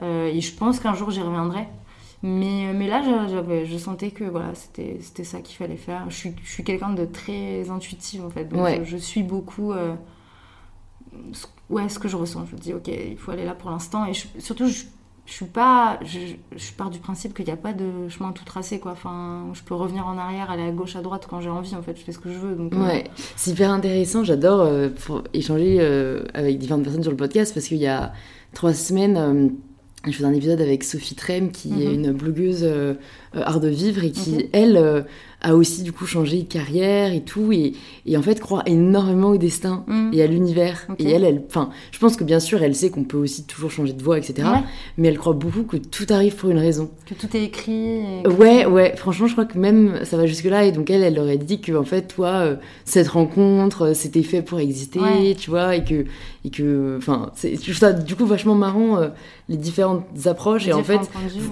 [0.02, 1.68] Euh, et je pense qu'un jour j'y reviendrai.
[2.24, 3.04] Mais, mais là,
[3.64, 6.10] je sentais que voilà, c'était ça qu'il fallait faire.
[6.10, 8.46] Je suis, je suis quelqu'un de très intuitif en fait.
[8.46, 9.72] Donc je, suis beaucoup.
[9.72, 9.96] Euh,
[11.70, 12.46] ouais, ce que je ressens.
[12.48, 14.06] Je me dis, ok, il faut aller là pour l'instant.
[14.06, 14.86] Et surtout, je,
[15.28, 16.00] je suis pas.
[16.04, 16.20] Je,
[16.56, 18.94] je pars du principe qu'il n'y a pas de chemin tout tracé, quoi.
[18.94, 21.82] Enfin, je peux revenir en arrière, aller à gauche, à droite quand j'ai envie, en
[21.82, 21.98] fait.
[21.98, 22.56] Je fais ce que je veux.
[22.56, 22.88] Donc, euh.
[22.88, 23.04] ouais,
[23.36, 24.24] c'est hyper intéressant.
[24.24, 24.90] J'adore euh,
[25.34, 28.14] échanger euh, avec différentes personnes sur le podcast parce qu'il y a
[28.54, 29.52] trois semaines.
[30.06, 32.06] je faisais un épisode avec Sophie Trem, qui est mhm.
[32.06, 32.66] une blogueuse
[33.34, 34.44] art de vivre et qui, mhm.
[34.54, 35.06] elle,
[35.42, 37.74] a aussi du coup changé de carrière et tout et,
[38.08, 40.10] et en fait croit énormément au destin mm.
[40.14, 40.88] et à l'univers.
[40.98, 43.70] Et elle elle enfin je pense que bien sûr elle sait qu'on peut aussi toujours
[43.70, 44.48] changer de voix etc
[44.98, 46.90] mais elle croit beaucoup que tout arrive pour une raison.
[47.06, 48.96] Que tout est écrit ouais ouais.
[48.98, 51.62] Franchement je crois que même ça va jusque là et donc elle elle aurait dit
[51.62, 55.00] que en fait toi euh, cette rencontre euh, c'était fait pour exister
[55.38, 56.06] tu vois et que
[56.46, 59.10] et que enfin c'est ça du coup vachement marrant euh,
[59.50, 61.02] les différentes approches et en fait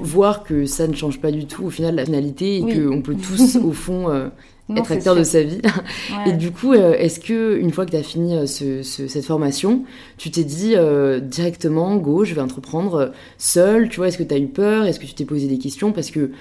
[0.01, 3.15] voir que ça ne change pas du tout final la finalité et que qu'on peut
[3.15, 4.29] tous au fond euh,
[4.75, 5.61] être acteur de sa vie.
[6.25, 9.83] Et du coup, euh, est-ce que une fois que tu as fini euh, cette formation,
[10.17, 10.75] tu t'es dit
[11.21, 14.85] directement, go, je vais entreprendre seul Tu vois, est-ce que tu as eu peur?
[14.85, 15.91] Est-ce que tu t'es posé des questions?
[15.91, 16.31] Parce que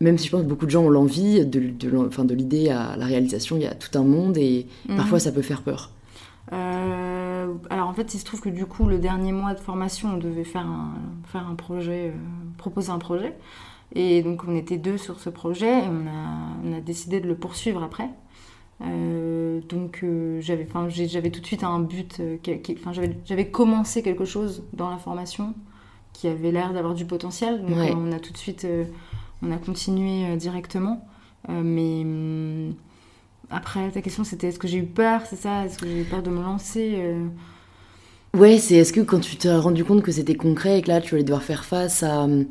[0.00, 2.96] même si je pense que beaucoup de gens ont l'envie, de, de, de l'idée à
[2.96, 4.96] la réalisation, il y a tout un monde et mhm.
[4.96, 5.90] parfois ça peut faire peur.
[6.50, 10.16] alors en fait, il se trouve que du coup, le dernier mois de formation, on
[10.16, 10.94] devait faire un,
[11.26, 12.12] faire un projet,
[12.56, 13.34] proposer un projet.
[13.94, 17.26] Et donc on était deux sur ce projet et on a, on a décidé de
[17.26, 18.08] le poursuivre après.
[18.82, 22.38] Euh, donc euh, j'avais, j'avais tout de suite un but, euh,
[23.24, 25.54] j'avais commencé quelque chose dans la formation
[26.14, 27.62] qui avait l'air d'avoir du potentiel.
[27.62, 28.66] Donc on a tout de suite,
[29.42, 31.06] on a continué directement.
[31.48, 32.74] mais hum,
[33.50, 35.64] après ta question c'était est-ce que j'ai eu peur, c'est ça?
[35.64, 37.14] Est-ce que j'ai eu peur de me lancer
[38.34, 41.00] Ouais, c'est est-ce que quand tu t'es rendu compte que c'était concret et que là
[41.00, 42.46] tu allais devoir faire face à hum,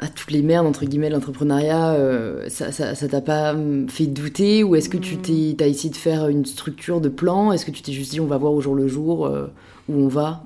[0.00, 4.64] à toutes les merdes entre guillemets l'entrepreneuriat euh, ça, ça, t'a pas hum, fait douter
[4.64, 7.52] ou est-ce que tu t'es as essayé de faire une structure de plan?
[7.52, 9.52] Est-ce que tu t'es juste dit on va voir au jour le jour euh,
[9.88, 10.44] où on va?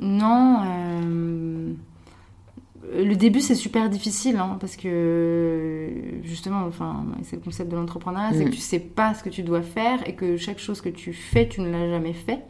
[0.00, 1.72] Non euh,
[2.96, 5.90] le début c'est super difficile hein, parce que
[6.24, 8.52] justement enfin c'est le concept de l'entrepreneuriat c'est que mm.
[8.52, 11.46] tu sais pas ce que tu dois faire et que chaque chose que tu fais
[11.46, 12.40] tu ne l'as jamais fait.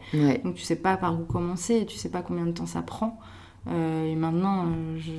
[0.43, 3.19] Donc tu sais pas par où commencer tu sais pas combien de temps ça prend.
[3.67, 4.65] Et maintenant
[4.97, 5.11] je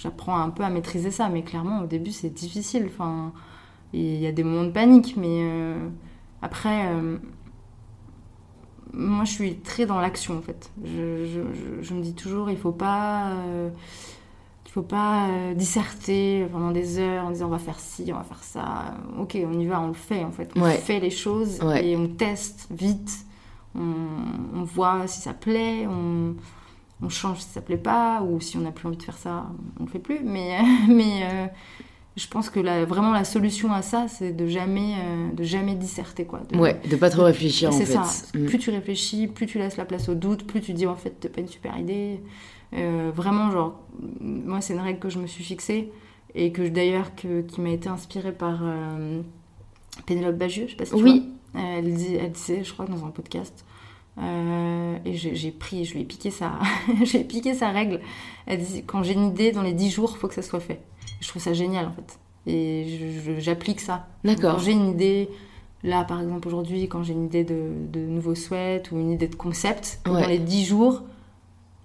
[0.00, 2.86] j'apprends un peu à maîtriser ça, mais clairement au début c'est difficile.
[2.86, 3.32] Enfin,
[3.92, 5.88] il y a des moments de panique, mais euh,
[6.42, 7.18] après, euh,
[8.92, 10.70] moi je suis très dans l'action en fait.
[10.84, 13.70] Je, me dis toujours, il faut pas, euh,
[14.66, 18.24] il faut pas disserter pendant des heures en disant on va faire ci, on va
[18.24, 18.94] faire ça.
[19.18, 20.50] Ok, on y va, on le fait en fait.
[20.54, 23.24] On fait les choses et on teste vite.
[23.74, 23.94] On,
[24.54, 25.86] on voit si ça plaît.
[25.86, 26.34] On,
[27.02, 29.46] on change si ça plaît pas, ou si on n'a plus envie de faire ça,
[29.78, 30.20] on le fait plus.
[30.24, 30.58] Mais,
[30.88, 31.46] mais euh,
[32.16, 36.24] je pense que vraiment la solution à ça, c'est de jamais, euh, de jamais disserter.
[36.24, 37.86] Quoi, de, ouais, de pas trop réfléchir en fait.
[37.86, 38.04] C'est ça.
[38.34, 38.46] Mm.
[38.46, 41.14] Plus tu réfléchis, plus tu laisses la place au doute, plus tu dis en fait,
[41.20, 42.20] c'est pas une super idée.
[42.74, 43.80] Euh, vraiment, genre,
[44.20, 45.90] moi, c'est une règle que je me suis fixée
[46.34, 48.60] et que d'ailleurs qui m'a été inspirée par
[50.04, 51.32] Pénélope Bagieux, je sais pas si tu oui.
[51.54, 51.62] vois.
[51.62, 53.64] Elle, dit, elle disait, je crois, dans un podcast,
[54.20, 56.58] euh, et j'ai pris, je lui ai piqué sa,
[57.04, 58.00] j'ai piqué sa règle.
[58.46, 60.60] Elle dit quand j'ai une idée, dans les 10 jours, il faut que ça soit
[60.60, 60.80] fait.
[61.20, 62.18] Je trouve ça génial en fait.
[62.46, 62.86] Et
[63.38, 64.06] j'applique ça.
[64.24, 64.54] D'accord.
[64.54, 65.28] Quand j'ai une idée,
[65.82, 69.28] là par exemple aujourd'hui, quand j'ai une idée de, de nouveau souhait ou une idée
[69.28, 71.02] de concept, dans les 10 jours,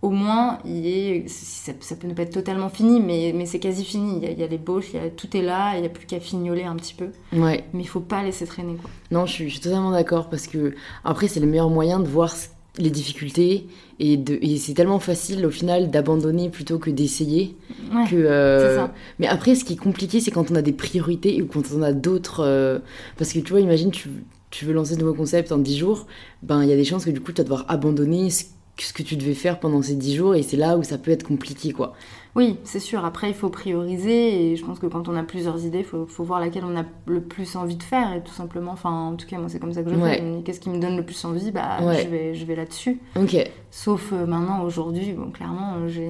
[0.03, 3.85] au moins, il est, ça, peut ne pas être totalement fini, mais, mais c'est quasi
[3.85, 4.19] fini.
[4.21, 6.05] Il y, a, les bauches, il y a, tout est là, il n'y a plus
[6.05, 7.07] qu'à fignoler un petit peu.
[7.31, 7.63] Ouais.
[7.71, 8.75] Mais il faut pas laisser traîner.
[8.75, 8.89] Quoi.
[9.11, 12.07] Non, je suis, je suis totalement d'accord, parce que après, c'est le meilleur moyen de
[12.09, 12.35] voir
[12.77, 13.67] les difficultés,
[14.01, 17.55] et, et c'est tellement facile au final d'abandonner plutôt que d'essayer.
[17.93, 18.93] Ouais, que, euh, ça.
[19.19, 21.81] Mais après, ce qui est compliqué, c'est quand on a des priorités ou quand on
[21.81, 22.41] a d'autres.
[22.41, 22.79] Euh,
[23.17, 24.09] parce que tu vois, imagine, tu,
[24.49, 26.07] tu veux lancer de nouveaux concepts en 10 jours,
[26.41, 28.43] ben il y a des chances que du coup, tu vas devoir abandonner ce
[28.77, 31.11] ce que tu devais faire pendant ces dix jours et c'est là où ça peut
[31.11, 31.93] être compliqué quoi.
[32.35, 33.05] Oui, c'est sûr.
[33.05, 36.07] Après, il faut prioriser et je pense que quand on a plusieurs idées, il faut,
[36.07, 39.15] faut, voir laquelle on a le plus envie de faire et tout simplement, enfin, en
[39.15, 40.23] tout cas, moi, c'est comme ça que je fais.
[40.43, 41.51] Qu'est-ce qui me donne le plus envie?
[41.51, 42.99] Bah, je vais, je vais là-dessus.
[43.15, 43.37] Ok.
[43.69, 46.09] Sauf euh, maintenant, aujourd'hui, bon, clairement, euh, j'ai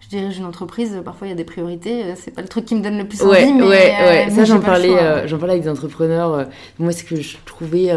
[0.00, 2.64] je dirige une entreprise, parfois il y a des priorités, euh, c'est pas le truc
[2.64, 3.52] qui me donne le plus envie.
[3.52, 4.30] Mais, ouais, ouais.
[4.30, 6.48] ça j'en parlais, j'en parlais avec des entrepreneurs.
[6.78, 7.90] moi, ce que je trouvais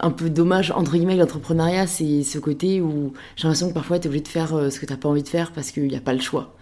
[0.00, 4.04] un peu dommage, entre guillemets, l'entrepreneuriat, c'est ce côté où j'ai l'impression que parfois tu
[4.04, 5.96] es obligé de faire euh, ce que tu pas envie de faire parce qu'il n'y
[5.96, 6.54] a pas le choix.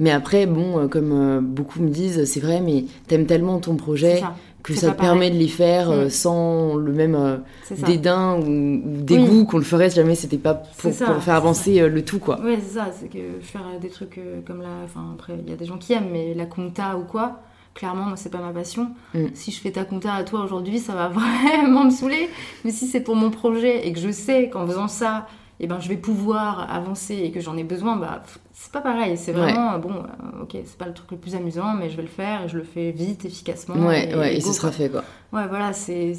[0.00, 3.76] Mais après, bon, euh, comme euh, beaucoup me disent, c'est vrai, mais t'aimes tellement ton
[3.76, 4.22] projet
[4.64, 6.10] que ça te permet de les faire mm.
[6.10, 7.42] sans le même
[7.86, 12.18] dédain ou, dégoût qu'on le ferait si jamais c'était pas pour, faire avancer le tout,
[12.18, 12.40] quoi.
[12.40, 15.56] Ouais, c'est ça, c'est que faire des trucs comme là, enfin après, il y a
[15.56, 17.42] des gens qui aiment, mais la compta ou quoi,
[17.74, 18.90] clairement, moi, c'est pas ma passion.
[19.14, 19.26] Mm.
[19.34, 22.28] Si je fais ta compta à toi aujourd'hui, ça va vraiment me saouler.
[22.64, 25.26] Mais si c'est pour mon projet et que je sais qu'en faisant ça,
[25.60, 29.16] eh ben, je vais pouvoir avancer et que j'en ai besoin, bah, c'est pas pareil.
[29.16, 31.96] C'est vraiment, euh, bon, euh, ok, c'est pas le truc le plus amusant, mais je
[31.96, 33.74] vais le faire et je le fais vite, efficacement.
[33.86, 35.04] Ouais, et, ouais, et go, ce sera fait quoi.
[35.32, 36.12] Ouais, voilà, c'est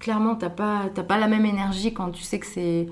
[0.00, 2.86] clairement, t'as pas, pas la même énergie quand tu sais que c'est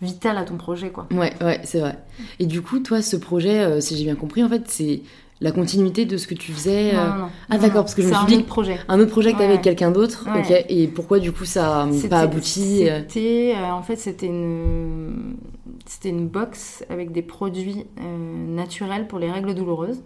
[0.00, 1.06] vital à ton projet, quoi.
[1.10, 1.98] Ouais, ouais, c'est vrai.
[2.38, 5.02] Et du coup, toi, ce projet, euh, si j'ai bien compris, en fait, c'est
[5.40, 6.92] la continuité de ce que tu faisais.
[6.92, 7.28] Non, euh, non, non.
[7.50, 8.78] Ah, d'accord, parce que je me suis un dit- autre projet.
[8.88, 9.52] Un autre projet que t'avais Ouais.
[9.54, 10.40] avec quelqu'un d'autre, Ouais.
[10.40, 10.64] ok.
[10.68, 15.36] Et pourquoi du coup ça n'a pas abouti euh, C'était, euh, en fait, c'était une,
[15.86, 20.02] c'était une box avec des produits euh, naturels pour les règles douloureuses.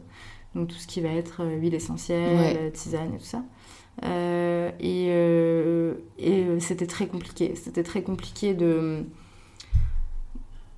[0.54, 2.70] Donc tout ce qui va être euh, huile essentielle, Ouais.
[2.72, 3.42] tisane et tout ça.
[4.80, 5.08] Et
[6.18, 7.54] et c'était très compliqué.
[7.54, 9.04] C'était très compliqué de,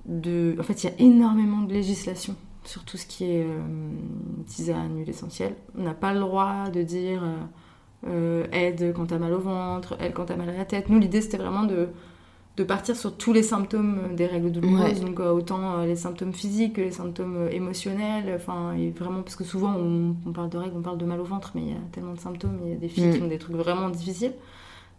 [0.05, 0.55] de.
[0.59, 3.59] En fait, il y a énormément de législation sur tout ce qui est euh,
[4.47, 5.55] tisane, huile essentielle.
[5.77, 7.23] On n'a pas le droit de dire.
[7.23, 7.35] euh,
[8.07, 10.89] euh, aide quand t'as mal au ventre, aide quand t'as mal à la tête.
[10.89, 11.89] Nous, l'idée, c'était vraiment de,
[12.57, 15.05] de partir sur tous les symptômes des règles douloureuses, Ouais.
[15.05, 19.35] donc euh, autant euh, les symptômes physiques que les symptômes euh, émotionnels, enfin, vraiment, parce
[19.35, 21.67] que souvent, on, on parle de règles, on parle de mal au ventre, mais il
[21.69, 23.13] y a tellement de symptômes, il y a des filles Mm.
[23.17, 24.33] qui ont des trucs vraiment difficiles.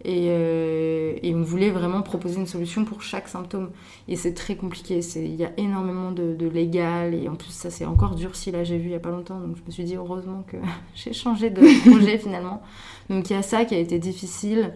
[0.04, 3.70] Et, euh, et on voulait vraiment proposer une solution pour chaque symptôme.
[4.08, 7.70] Et c'est très compliqué, il y a énormément de, de légal, et en plus ça
[7.70, 9.84] c'est encore durci, là j'ai vu il y a pas longtemps, donc je me suis
[9.84, 10.56] dit heureusement que
[10.96, 11.60] j'ai changé de
[11.90, 12.62] projet finalement.
[13.10, 14.72] Donc il y a ça qui a été difficile,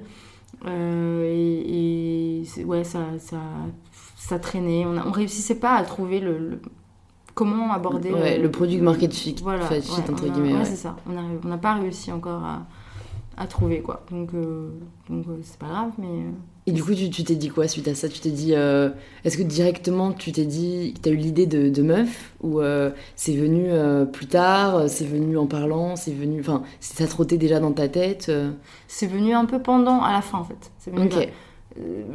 [0.67, 3.39] euh, et, et ouais, ça, ça,
[4.17, 6.63] ça traînait, on, on réussissait pas à trouver le, le-
[7.35, 10.53] comment aborder ouais, le produit market fit, voilà, fit, ouais, entre a- guillemets.
[10.53, 10.65] ouais, ouais.
[10.65, 10.97] c'est ça.
[11.09, 12.67] On n'a pas réussi encore à,
[13.37, 14.05] à trouver quoi.
[14.11, 14.71] Donc, euh,
[15.11, 16.31] donc euh, c'est pas grave, mais euh,
[16.67, 18.09] Et du coup, tu t'es dit quoi suite à ça?
[18.09, 21.83] Tu t'es dit, est-ce que directement tu t'es dit, tu as eu l'idée de, de
[21.83, 22.33] meuf?
[22.43, 22.61] Ou
[23.15, 23.71] c'est venu
[24.13, 28.31] plus tard, c'est venu en parlant, c'est venu, enfin, ça trottait déjà dans ta tête
[28.89, 30.71] c'est venu un peu pendant, à la fin en fait.
[30.79, 31.09] C'est venu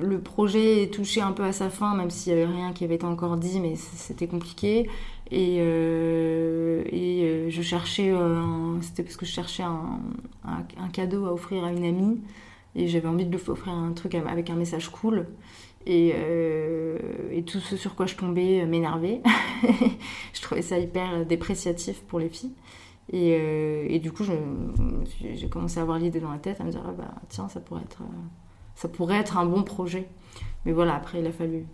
[0.02, 2.84] le projet est touché un peu à sa fin, même s'il y avait rien qui
[2.84, 4.90] avait été encore dit, mais c'était compliqué.
[5.32, 10.00] Et, euh, euh, je cherchais, euh, c'était parce que je cherchais un,
[10.92, 12.22] cadeau à offrir à une amie,
[12.76, 15.28] et j'avais envie de lui offrir un truc avec un message cool.
[15.86, 16.14] Et,
[17.46, 19.22] tout ce sur quoi je tombais m'énervait.
[20.34, 22.54] je trouvais ça hyper dépréciatif pour les filles.
[23.14, 26.92] Et, du coup, j'ai commencé à avoir l'idée dans la tête, à me dire, ah
[26.92, 28.04] bah, tiens, ça pourrait, être,
[28.76, 30.08] ça pourrait être un bon projet.
[30.66, 31.66] Mais voilà, après, il a fallu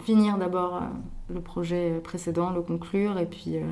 [0.00, 3.62] finir d'abord euh, le projet précédent, le conclure, et puis euh,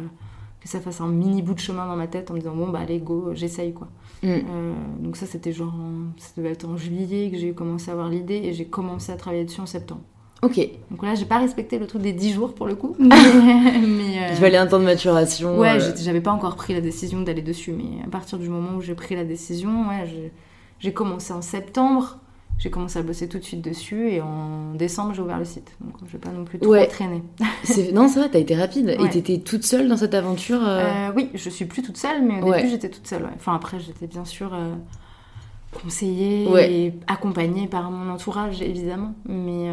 [0.60, 2.68] que ça fasse un mini bout de chemin dans ma tête en me disant, bon,
[2.68, 3.88] bah, allez, go, j'essaye, quoi.
[4.22, 4.26] Mm.
[4.28, 7.94] Euh, donc ça, c'était genre, en- ça devait être en juillet que j'ai commencé à
[7.94, 10.00] avoir l'idée, et j'ai commencé à travailler dessus en septembre.
[10.42, 10.60] Ok.
[10.92, 12.94] Donc là, j'ai pas respecté le truc des 10 jours pour le coup.
[12.98, 13.08] mais,
[13.86, 15.58] mais, euh, Il fallait un temps de maturation.
[15.58, 18.80] Ouais, j'avais pas encore pris la décision d'aller dessus, mais à partir du moment où
[18.80, 20.30] j'ai pris la décision, ouais,
[20.78, 22.18] j'ai commencé en septembre,
[22.56, 25.76] j'ai commencé à bosser tout de suite dessus, et en décembre, j'ai ouvert le site.
[25.80, 26.86] Donc je vais pas non plus trop Ouais.
[26.86, 27.22] traîner.
[27.92, 28.88] Non, c'est vrai, t'as été rapide.
[28.98, 29.08] Et Ouais.
[29.10, 32.42] t'étais toute seule dans cette aventure euh, Euh, oui, je suis plus toute seule, mais
[32.42, 32.56] au Ouais.
[32.58, 33.28] début, j'étais toute seule.
[33.36, 34.74] Enfin, après, j'étais bien sûr euh,
[35.82, 36.48] conseillée
[36.86, 39.14] et accompagnée par mon entourage, évidemment.
[39.28, 39.68] Mais,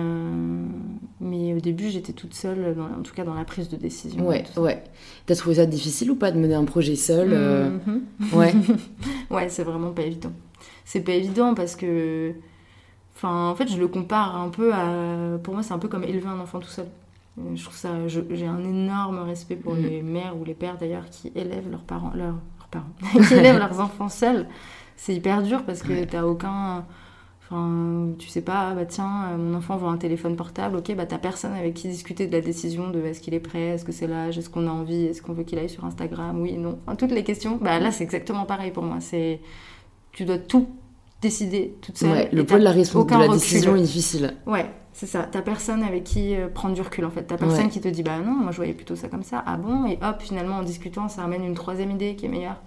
[1.22, 4.28] mais au début, j'étais toute seule, dans- en tout cas dans la prise de décision.
[4.28, 4.84] Ouais, ouais.
[5.26, 7.30] T'as trouvé ça difficile ou pas de mener un projet seul
[7.88, 8.02] Mhm.
[8.34, 8.54] Ouais.
[9.32, 10.32] Ouais, c'est vraiment pas évident.
[10.84, 12.34] C'est pas évident parce que.
[13.16, 15.38] Enfin, en fait, je le compare un peu à.
[15.44, 16.88] Pour moi, c'est un peu comme élever un enfant tout seul.
[17.40, 17.90] Euh, Je trouve ça.
[18.08, 19.82] J'ai un énorme respect pour Mhm.
[19.84, 22.12] les mères ou les pères d'ailleurs qui élèvent leurs parents.
[22.16, 22.90] Leurs, leurs parents.
[23.28, 24.48] qui élèvent leurs enfants seuls.
[24.98, 26.06] C'est hyper dur parce que Ouais.
[26.06, 26.86] t'as aucun.
[27.48, 31.06] Enfin, tu sais pas, bah tiens, euh, mon enfant veut un téléphone portable, ok, bah
[31.06, 33.92] t'as personne avec qui discuter de la décision de est-ce qu'il est prêt, est-ce que
[33.92, 36.80] c'est l'âge, est-ce qu'on a envie, est-ce qu'on veut qu'il aille sur Instagram, oui, non.
[36.88, 38.98] Enfin, toutes les questions, bah là c'est exactement pareil pour moi.
[39.00, 39.42] C'est
[40.12, 40.68] tu dois tout
[41.22, 42.12] décider toute seule.
[42.12, 43.40] Ouais, le poids de la, de aucun la recul.
[43.40, 44.34] décision est difficile.
[44.46, 45.28] Ouais, c'est ça.
[45.32, 47.24] T'as personne avec qui euh, prendre du recul en fait.
[47.24, 47.70] T'as personne Ouais.
[47.70, 49.44] qui te dit bah non, moi je voyais plutôt ça comme ça.
[49.46, 49.86] Ah bon?
[49.88, 52.62] Et hop, finalement en discutant, ça amène une troisième idée qui est meilleure.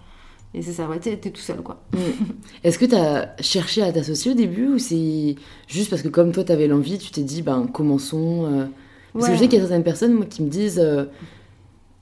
[0.54, 1.82] Et c'est ça, ouais, t'es t'es tout seul quoi.
[1.92, 1.98] Mm.
[2.64, 5.36] Est-ce que t'as cherché à t'associer au début ou c'est
[5.68, 8.66] juste parce que comme toi t'avais l'envie, tu t'es dit ben commençons euh,
[9.12, 11.04] Parce que je sais qu'il y a certaines personnes moi, qui me disent euh,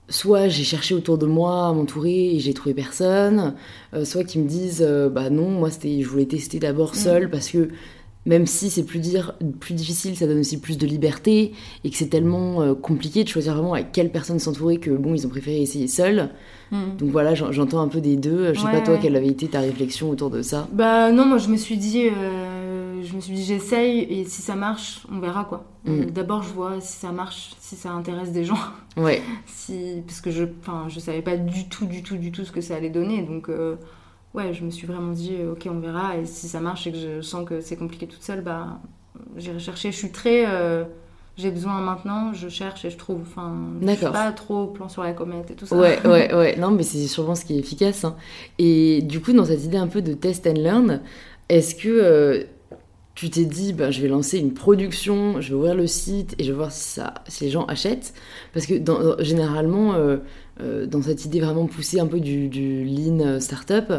[0.09, 3.55] soit j'ai cherché autour de moi à m'entourer et j'ai trouvé personne,
[3.95, 6.99] euh, soit qui me disent euh, bah non, moi c'était je voulais tester d'abord Mm.
[6.99, 7.69] seule parce que
[8.25, 11.53] même si c'est plus, dire, plus difficile, ça donne aussi plus de liberté
[11.85, 15.15] et que c'est tellement euh, compliqué de choisir vraiment avec quelle personne s'entourer que bon,
[15.15, 16.31] ils ont préféré essayer seul.
[16.73, 16.97] Mm.
[16.99, 18.53] Donc voilà, j'en- j'entends un peu des deux.
[18.53, 19.01] Je sais Ouais, pas toi ouais.
[19.01, 20.67] quelle avait été ta réflexion autour de ça?
[20.73, 22.09] Bah non, moi je me suis dit,
[23.07, 25.65] je me suis dit j'essaye et si ça marche, on verra quoi.
[25.85, 26.07] Mm.
[26.07, 28.59] D'abord je vois si ça marche, si ça intéresse des gens.
[28.97, 29.23] Ouais.
[29.47, 32.53] si, parce que je, enfin, je savais pas du tout, du tout, du tout ce
[32.53, 33.23] que ça allait donner.
[33.23, 33.77] Donc euh,
[34.35, 36.93] ouais, je me suis vraiment dit euh, ok on verra et si ça marche et
[36.93, 38.81] que je sens que c'est compliqué toute seule, bah
[39.37, 39.93] j'irai chercher.
[39.93, 40.85] Je suis très euh,
[41.37, 43.21] j'ai besoin maintenant, je cherche et je trouve.
[43.21, 45.77] Enfin, je suis pas trop plan sur la comète et tout ça.
[45.77, 46.57] Ouais, ouais, ouais.
[46.57, 48.05] Non, mais c'est sûrement ce qui est efficace.
[48.05, 48.17] hein.
[48.59, 51.03] Et du coup, dans cette idée un peu de test and learn,
[51.51, 52.45] est-ce que euh,
[53.17, 56.45] tu t'es dit, ben, je vais lancer une production, je vais ouvrir le site et
[56.45, 58.13] je vais voir si, ça, si les gens achètent
[58.53, 60.19] Parce que dans- généralement, euh,
[60.61, 63.93] euh, dans cette idée vraiment poussée un peu du, du lean startup,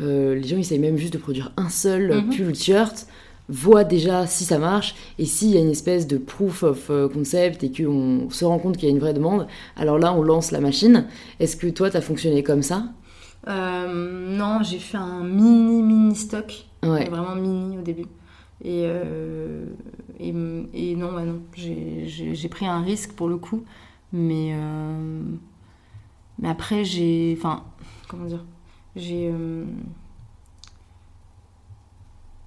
[0.00, 2.30] euh, les gens essayent même juste de produire un seul Mhm.
[2.36, 3.06] pull ou t-shirt
[3.48, 7.62] voient déjà si ça marche et s'il y a une espèce de proof of concept
[7.62, 10.50] et qu'on se rend compte qu'il y a une vraie demande, alors là on lance
[10.50, 11.04] la machine.
[11.40, 12.86] Est-ce que toi t'as fonctionné comme ça?
[13.46, 17.08] Non, j'ai fait un mini mini stock, Ouais.
[17.08, 18.06] vraiment mini au début.
[18.64, 19.66] Et, euh,
[20.18, 20.32] et,
[20.96, 23.62] non, ouais, non, j'ai- pris un risque pour le coup,
[24.12, 25.22] mais euh,
[26.38, 27.62] mais après j'ai, enfin,
[28.08, 28.44] comment dire,
[28.96, 29.64] j'ai euh,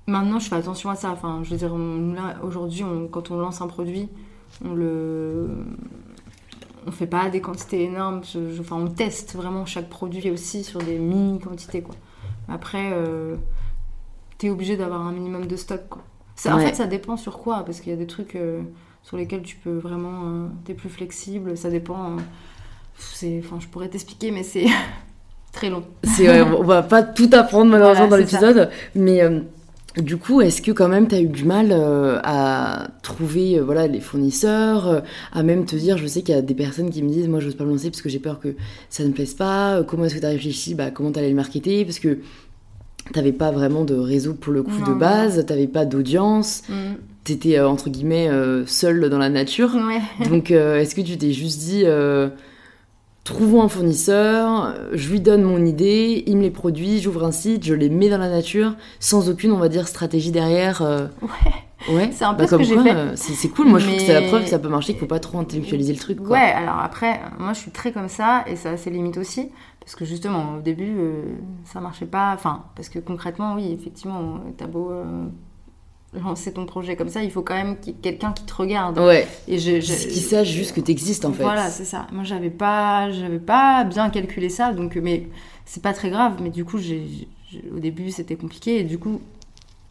[0.08, 1.12] maintenant je fais attention à ça.
[1.12, 1.74] Enfin, je veux dire,
[2.44, 4.10] aujourd'hui, quand on lance un produit,
[4.64, 5.50] on le
[6.86, 8.22] on fait pas des quantités énormes.
[8.60, 11.84] Enfin, on teste vraiment chaque produit aussi sur des mini quantités.
[12.48, 12.94] Après,
[14.38, 16.04] t'es obligé d'avoir un minimum de stock quoi.
[16.36, 18.62] Ça- En fait, ça dépend sur quoi, parce qu'il y a des trucs euh,
[19.04, 21.58] sur lesquels tu peux vraiment, euh, t'es plus flexible.
[21.58, 22.12] Ça dépend.
[22.12, 22.22] euh,
[23.00, 24.66] c'est, enfin, je pourrais t'expliquer, mais c'est
[25.52, 25.84] très long.
[26.04, 29.40] C'est, on va pas tout apprendre malheureusement Voilà, dans l'épisode, mais euh,
[29.98, 33.88] du coup, est-ce que quand même t'as eu du mal euh, à trouver euh, voilà
[33.88, 35.00] les fournisseurs, euh,
[35.32, 37.40] à même te dire, je sais qu'il y a des personnes qui me disent, moi
[37.40, 38.56] j'ose pas me lancer parce que j'ai peur que
[38.92, 39.82] ça ne plaise pas.
[39.88, 42.20] Comment est-ce que t'as réfléchi, bah comment t'allais le marketer, parce que
[43.14, 46.74] t'avais pas vraiment de réseau pour le coup Non, de base, t'avais pas d'audience, Mm.
[47.24, 49.74] t'étais euh, entre guillemets euh, seule dans la nature.
[49.76, 50.02] Ouais.
[50.30, 51.84] Donc, euh, est-ce que tu t'es juste dit,
[53.24, 57.66] trouvons un fournisseur, je lui donne mon idée, il me les produit, j'ouvre un site,
[57.66, 60.82] je les mets dans la nature, sans aucune, on va dire, stratégie derrière
[61.22, 61.52] Ouais.
[61.90, 62.10] Ouais.
[62.12, 62.96] C'est un peu Bah, ce que j'ai fait.
[62.96, 65.00] euh, c'est cool, moi je trouve que c'est la preuve que ça peut marcher, qu'il
[65.00, 66.18] faut pas trop intellectualiser le truc.
[66.20, 66.30] Quoi.
[66.32, 69.50] Ouais, alors après, moi je suis très comme ça et ça a ses limites aussi.
[69.80, 71.22] Parce que justement, au début, euh,
[71.66, 72.34] ça marchait pas.
[72.34, 75.28] Enfin, parce que concrètement, oui, effectivement, t'as beau euh,
[76.14, 78.54] lancer ton projet comme ça, il faut quand même qu'il y ait quelqu'un qui te
[78.54, 78.98] regarde.
[79.00, 81.44] Ouais, Et je, je- qui sache juste que t'existes en fait.
[81.44, 82.08] Voilà, c'est ça.
[82.12, 85.28] Moi, j'avais pas, j'avais pas bien calculé ça, donc mais
[85.64, 86.34] c'est pas très grave.
[86.42, 87.28] Mais du coup, j'ai-
[87.74, 89.22] au début, c'était compliqué et du coup,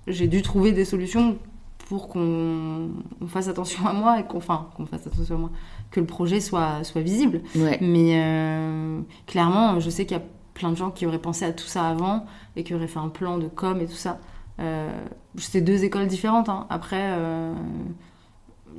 [0.06, 1.38] j'ai dû trouver des solutions
[1.86, 5.50] pour qu'on on fasse attention à moi et qu'on, enfin, qu'on fasse attention à moi,
[5.90, 7.40] que le projet soit soit visible.
[7.56, 7.78] Ouais.
[7.80, 11.52] Mais euh, clairement, je sais qu'il y a plein de gens qui auraient pensé à
[11.52, 14.18] tout ça avant et qui auraient fait un plan de com et tout ça.
[14.58, 14.90] Euh,
[15.36, 16.48] c'est deux écoles différentes.
[16.48, 16.66] hein.
[16.70, 17.52] Après, euh,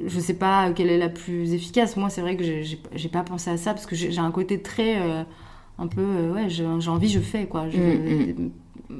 [0.05, 1.97] je sais pas quelle est la plus efficace.
[1.97, 4.99] Moi, c'est vrai que j'ai- pas pensé à ça parce que j'ai un côté très.
[5.01, 5.23] euh,
[5.79, 6.01] un peu.
[6.01, 7.69] euh, ouais, j'ai envie, je fais quoi.
[7.69, 8.51] Je- Mm,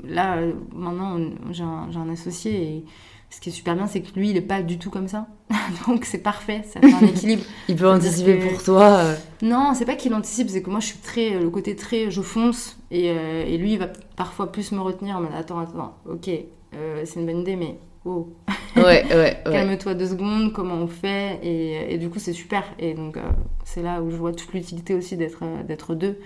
[0.06, 0.38] Là,
[0.76, 1.18] maintenant,
[1.52, 2.86] j'ai un, associé et.
[3.30, 5.28] Ce qui est super bien, c'est que lui, il est pas du tout comme ça.
[5.88, 7.44] Donc c'est parfait, ça fait un équilibre.
[7.68, 8.84] Il peut anticiper que- pour toi.
[9.00, 11.32] euh, Non, c'est pas qu'il anticipe, c'est que moi je suis très.
[11.40, 12.10] Le côté très.
[12.10, 15.20] Je fonce et, euh, et lui il va parfois plus me retenir.
[15.20, 16.30] Mais attends, attends, ok,
[16.74, 18.30] euh, c'est une bonne idée, mais oh,
[18.78, 19.38] Ouais, ouais, ouais.
[19.44, 22.64] calme-toi deux secondes, comment on fait et, et du coup c'est super.
[22.80, 23.22] Et donc euh,
[23.66, 26.18] c'est là où je vois toute l'utilité aussi d'être euh, d'être deux.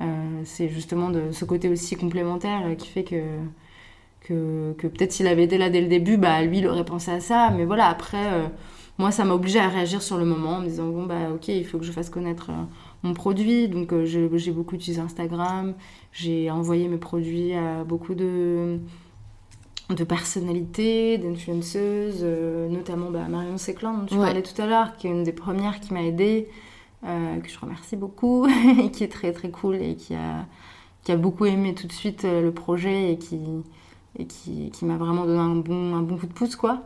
[0.00, 0.04] Euh,
[0.44, 3.16] c'est justement de ce côté aussi complémentaire euh, qui fait que.
[4.20, 7.10] Que, que peut-être s'il avait été là dès le début, bah lui il aurait pensé
[7.10, 7.50] à ça.
[7.56, 8.46] Mais voilà, après, euh,
[8.98, 11.48] moi ça m'a obligé à réagir sur le moment en me disant bon bah ok,
[11.48, 12.64] il faut que je fasse connaître euh,
[13.04, 13.68] mon produit.
[13.68, 15.74] Donc euh, j'ai beaucoup utilisé Instagram,
[16.12, 18.78] j'ai envoyé mes produits à beaucoup de,
[19.88, 22.22] de personnalités, d'influenceuses,
[22.70, 24.26] notamment bah, Marion Séclan dont tu Ouais.
[24.26, 26.48] parlais tout à l'heure, qui est une des premières qui m'a aidée,
[27.02, 28.46] que je remercie beaucoup,
[28.82, 30.44] et qui est très très cool et qui a,
[31.04, 33.38] qui a beaucoup aimé tout de suite le projet et qui,
[34.18, 36.82] et qui, qui m'a vraiment donné un bon, un bon coup de pouce quoi.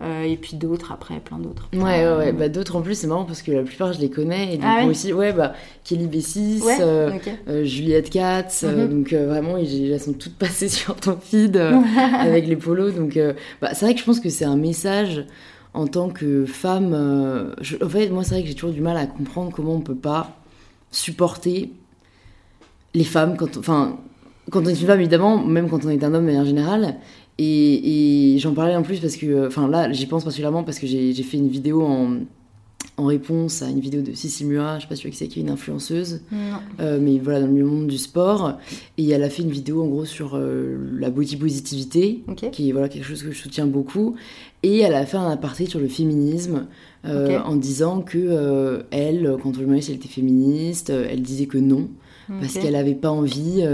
[0.00, 1.68] Euh, et puis d'autres après, plein d'autres.
[1.72, 2.32] Ouais, ouais, ouais.
[2.32, 4.54] Bah, d'autres en plus, c'est marrant parce que la plupart, je les connais.
[4.54, 5.52] Et du Ah coup ouais aussi, ouais, bah,
[5.84, 7.30] Kelly Bessis, Ouais, euh, ok.
[7.46, 8.64] euh, Juliette Katz.
[8.64, 8.88] Mhm.
[8.88, 11.56] donc, vraiment, ils- elles sont toutes passées sur ton feed
[12.18, 12.92] avec les polos.
[12.92, 13.16] Donc,
[13.62, 15.24] bah, c'est vrai que je pense que c'est un message
[15.74, 17.54] en tant que femme.
[17.60, 19.80] je- en fait, moi, c'est vrai que j'ai toujours du mal à comprendre comment on
[19.80, 20.36] peut pas
[20.90, 21.70] supporter
[22.94, 23.98] les femmes quand, enfin,
[24.50, 26.96] quand on est une femme, évidemment, même quand on est un homme de manière générale.
[27.38, 30.86] Et, et j'en parlais en plus parce que, enfin là, j'y pense particulièrement parce que
[30.86, 32.18] j'ai fait une vidéo en,
[32.96, 35.18] en réponse à une vidéo de Cécile Mua, je sais pas si tu vois qui
[35.18, 36.20] c'est, qui est une influenceuse,
[36.78, 38.58] euh, mais voilà, dans le monde du sport.
[38.98, 42.72] Et elle a fait une vidéo en gros sur euh, la body positivité, qui est
[42.72, 44.14] voilà, quelque chose que je soutiens beaucoup.
[44.62, 46.66] Et elle a fait un aparté sur le féminisme
[47.04, 51.08] euh, en disant que euh, elle, quand on lui demandait si elle était féministe, euh,
[51.10, 51.88] elle disait que non,
[52.28, 53.64] parce qu'elle avait pas envie.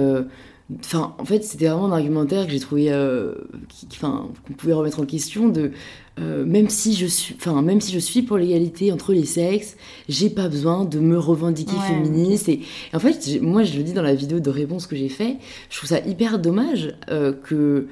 [0.78, 3.34] Enfin, en fait, c'était vraiment un argumentaire que j'ai trouvé, euh,
[4.00, 5.72] qu'on pouvait remettre en question de,
[6.20, 9.76] euh, même si je suis, enfin, même si je suis pour l'égalité entre les sexes,
[10.08, 12.48] j'ai pas besoin de me revendiquer Ouais, féministe.
[12.48, 12.60] Et,
[12.92, 15.38] et en fait, moi, je le dis dans la vidéo de réponse que j'ai fait,
[15.70, 17.88] je trouve ça hyper dommage euh, que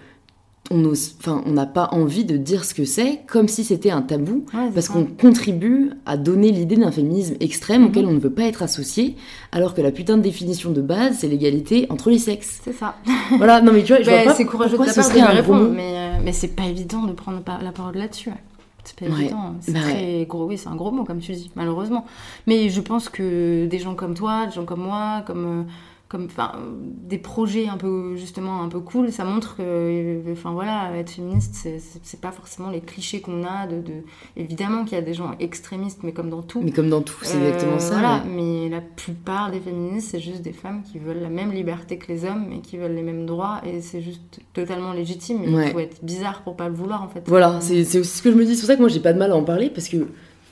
[0.70, 3.90] on ose- enfin, on n'a pas envie de dire ce que c'est, comme si c'était
[3.90, 7.88] un tabou, Ouais, parce qu'on contribue à donner l'idée d'un féminisme extrême Mhm.
[7.88, 9.16] auquel on ne veut pas être associé,
[9.52, 12.60] alors que la putain de définition de base, c'est l'égalité entre les sexes.
[12.64, 12.96] C'est ça.
[13.38, 15.20] voilà, non mais tu vois, je vois pas c'est courageux de ta ce de serait
[15.20, 15.70] gros répondre, mot.
[15.70, 18.28] mais, euh, mais c'est pas évident de prendre la parole là-dessus.
[18.30, 18.36] ouais.
[18.84, 19.54] C'est pas évident.
[19.60, 20.46] C'est Bah très gros.
[20.46, 22.06] Oui, c'est un gros mot, comme tu dis, malheureusement.
[22.46, 25.44] Mais je pense que des gens comme toi, des gens comme moi, comme.
[25.46, 25.62] euh,
[26.08, 30.32] comme enfin euh, des projets un peu justement un peu cool ça montre que euh,
[30.32, 34.02] enfin voilà être féministe c'est- pas forcément les clichés qu'on a de, de-
[34.36, 37.18] évidemment qu'il y a des gens extrémistes mais comme dans tout Mais comme dans tout,
[37.22, 37.92] c'est Euh, exactement ça.
[37.92, 38.30] Voilà, ouais.
[38.34, 42.08] mais la plupart des féministes, c'est juste des femmes qui veulent la même liberté que
[42.10, 45.54] les hommes et qui veulent les mêmes droits, et c'est juste totalement légitime.
[45.54, 45.66] Ouais.
[45.68, 47.22] Il faut être bizarre pour pas le vouloir, en fait.
[47.28, 48.54] Voilà, c'est c'est aussi ce que je me dis.
[48.56, 50.08] C'est pour ça que moi, j'ai pas de mal à en parler, parce que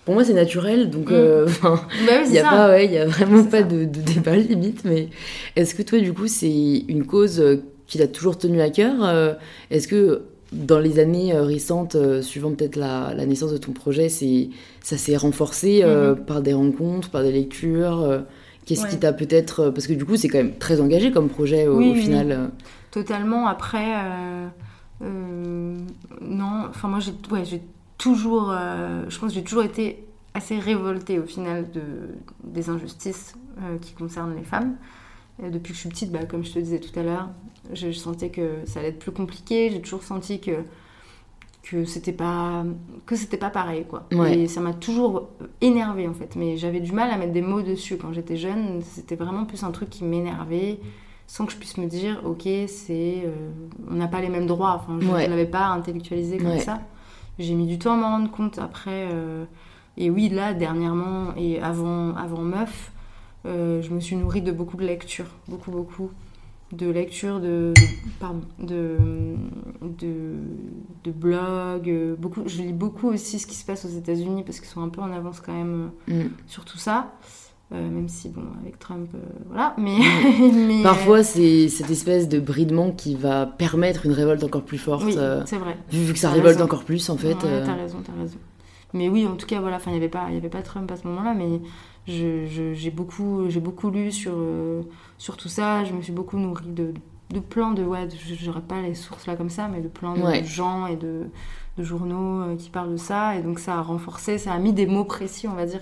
[0.06, 1.14] pour moi, c'est naturel, donc Mm.
[1.14, 1.78] euh, Bah
[2.22, 2.48] il c'est y a ça.
[2.50, 3.62] pas, ouais, il y a vraiment pas ça.
[3.64, 4.82] de, de débat limite.
[4.86, 5.08] Mais
[5.56, 8.94] est-ce que toi, du coup, c'est une cause euh, qui t'a toujours tenu à cœur
[9.04, 9.34] euh,
[9.70, 14.48] Est-ce que dans les années récentes, suivant peut-être la, la naissance de ton projet, c'est
[14.80, 16.24] ça s'est renforcé euh, Mhm.
[16.24, 18.20] par des rencontres, par des lectures euh,
[18.64, 21.68] Qu'est-ce qui t'a peut-être parce que du coup, c'est quand même très engagé comme projet
[21.68, 22.50] au, Oui, au oui, final.
[22.90, 23.46] Totalement.
[23.46, 23.84] Après,
[26.20, 26.64] non.
[26.68, 27.60] Enfin, moi, j'ai ouais, j'ai
[27.98, 28.50] toujours.
[28.50, 31.82] euh, je pense que j'ai toujours été assez révoltée au final de,
[32.44, 34.76] des injustices euh, qui concernent les femmes.
[35.42, 37.28] Et depuis que je suis petite, bah, comme je te disais tout à l'heure,
[37.72, 39.70] je, je sentais que ça allait être plus compliqué.
[39.70, 40.52] J'ai toujours senti que
[41.62, 42.64] que c'était pas
[43.06, 44.38] que c'était pas pareil quoi Ouais.
[44.38, 45.30] et ça m'a toujours
[45.60, 48.82] énervé en fait mais j'avais du mal à mettre des mots dessus quand j'étais jeune
[48.82, 50.78] c'était vraiment plus un truc qui m'énervait
[51.26, 53.50] sans que je puisse me dire ok c'est euh,
[53.90, 55.24] on n'a pas les mêmes droits enfin je Ouais.
[55.24, 56.60] ne l'avais pas intellectualisé comme Ouais.
[56.60, 56.78] ça
[57.38, 59.44] j'ai mis du temps à m'en rendre compte après euh,
[59.96, 62.92] et oui là dernièrement et avant avant meuf
[63.46, 66.10] euh, je me suis nourrie de beaucoup de lectures beaucoup beaucoup
[66.72, 68.96] de lectures de, de- pardon de
[69.82, 74.58] de, blogs euh, beaucoup je lis beaucoup aussi ce qui se passe aux États-Unis parce
[74.58, 76.28] qu'ils sont un peu en avance quand même Mm.
[76.46, 77.12] sur tout ça
[77.72, 79.96] Euh, même si bon avec Trump euh, voilà mais,
[80.54, 85.02] mais, Parfois, c'est cette espèce de bridement qui va permettre une révolte encore plus forte.
[85.02, 86.64] euh, oui euh, c'est vrai vu que ça révolte raison.
[86.64, 87.34] encore plus, en fait.
[87.34, 88.38] Ouais, euh, t'as raison, t'as raison.
[88.94, 90.88] Mais oui, en tout cas, voilà, enfin, il n'y avait pas, y avait pas Trump
[90.92, 91.60] à ce moment-là, mais
[92.06, 94.82] je- je- j'ai beaucoup, j'ai beaucoup lu sur, euh,
[95.18, 95.82] sur tout ça.
[95.82, 96.94] Je me suis beaucoup nourrie de,
[97.30, 98.06] de plein de, ouais,
[98.38, 101.22] je n'aurais pas les sources là comme ça, mais de plein de gens et de,
[101.78, 103.34] de journaux euh, qui parlent de ça.
[103.36, 105.80] Et donc ça a renforcé, ça a mis des mots précis, on va dire.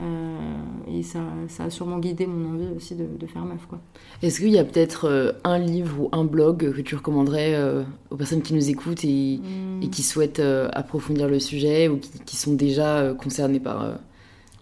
[0.00, 0.38] Euh,
[0.86, 1.18] et ça,
[1.48, 3.80] ça a sûrement guidé mon envie aussi de, de faire meuf, quoi.
[4.22, 7.82] Est-ce qu'il y a peut-être euh, un livre ou un blog que tu recommanderais euh,
[8.10, 9.82] aux personnes qui nous écoutent et, Hmm.
[9.82, 10.42] et qui souhaitent
[10.72, 13.98] approfondir le sujet ou qui, qui sont déjà concernées par,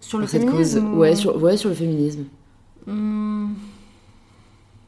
[0.01, 0.77] Sur le par cette cause?
[0.95, 2.25] ouais, sur, ouais, sur le féminisme.
[2.87, 3.49] Hmm,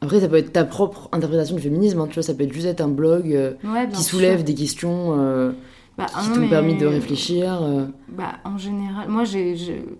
[0.01, 2.53] Après, ça peut être ta propre interprétation du féminisme, hein, tu vois, ça peut être
[2.53, 4.11] juste être un blog euh, ouais, qui sûr.
[4.17, 5.51] soulève des questions euh,
[5.99, 7.61] Bah, ah qui t'ont mais- permis de réfléchir.
[7.61, 7.85] euh.
[8.07, 9.55] Bah, en général, moi, j'ai,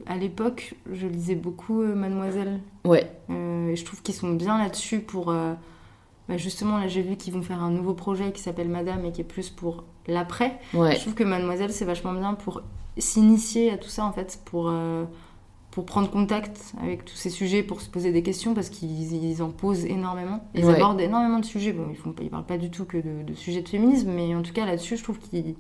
[0.08, 2.60] à l'époque, je lisais beaucoup euh, Mademoiselle.
[2.86, 5.26] Ouais, Euh, et je trouve qu'ils sont bien là-dessus pour.
[6.28, 9.12] bah, justement, là, j'ai vu qu'ils vont faire un nouveau projet qui s'appelle Madame et
[9.12, 10.60] qui est plus pour l'après.
[10.74, 12.62] ouais, Je trouve que Mademoiselle, c'est vachement bien pour
[12.98, 14.72] s'initier à tout ça, en fait, pour,
[15.72, 19.42] pour prendre contact avec tous ces sujets, pour se poser des questions, parce qu'ils ils
[19.44, 20.44] en posent énormément.
[20.56, 20.76] Ils Ouais.
[20.76, 21.74] abordent énormément de sujets.
[21.74, 24.34] Bon, ils font, ils parlent pas du tout que de, de sujets de féminisme, mais
[24.36, 25.56] en tout cas, là-dessus, je trouve qu'ils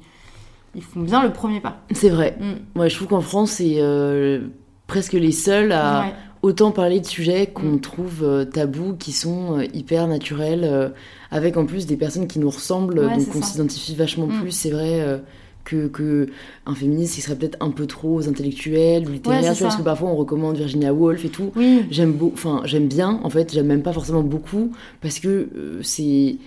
[0.76, 1.82] ils font bien le premier pas.
[1.92, 2.38] c'est vrai.
[2.40, 2.80] Mm.
[2.80, 4.42] Ouais, je trouve qu'en France, c'est euh,
[4.88, 6.14] presque les seuls à Ouais.
[6.42, 7.82] autant parler de sujets qu'on Mm.
[7.82, 10.92] trouve euh, tabous, qui sont euh, hyper naturels,
[11.32, 14.42] avec en plus des personnes qui nous ressemblent, Ouais, donc on s'identifie vachement Mm.
[14.42, 14.52] plus.
[14.52, 15.22] C'est vrai
[15.66, 16.30] que, que
[16.66, 19.68] un féministe, il serait peut-être un peu trop intellectuel ou littéraire, Ouais, c'est tu vois,
[19.68, 21.52] parce que parfois on recommande Virginia Woolf et tout.
[21.56, 25.50] Oui, J'aime enfin j'aime bien, en fait, j'aime même pas forcément beaucoup, parce que
[25.84, 26.38] c'est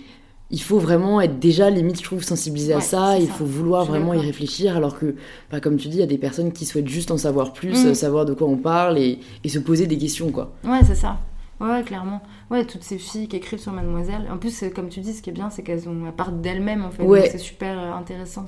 [0.53, 3.33] il faut vraiment être déjà limite je trouve sensibilisé à ça il ça.
[3.33, 5.15] faut vouloir Je vraiment y réfléchir alors que
[5.51, 7.83] bah, comme tu dis il y a des personnes qui souhaitent juste en savoir plus
[7.83, 7.87] Mm.
[7.87, 10.95] euh, savoir de quoi on parle et, et se poser des questions quoi ouais, c'est
[10.95, 11.17] ça.
[11.61, 12.21] Ouais, clairement.
[12.51, 14.27] Ouais, toutes ces filles qui écrivent sur Mademoiselle.
[14.29, 16.89] En plus, comme tu dis, ce qui est bien, c'est qu'elles ont, partent d'elles-mêmes, en
[16.91, 17.03] fait.
[17.03, 17.29] Ouais.
[17.31, 18.43] C'est super hyper intéressant.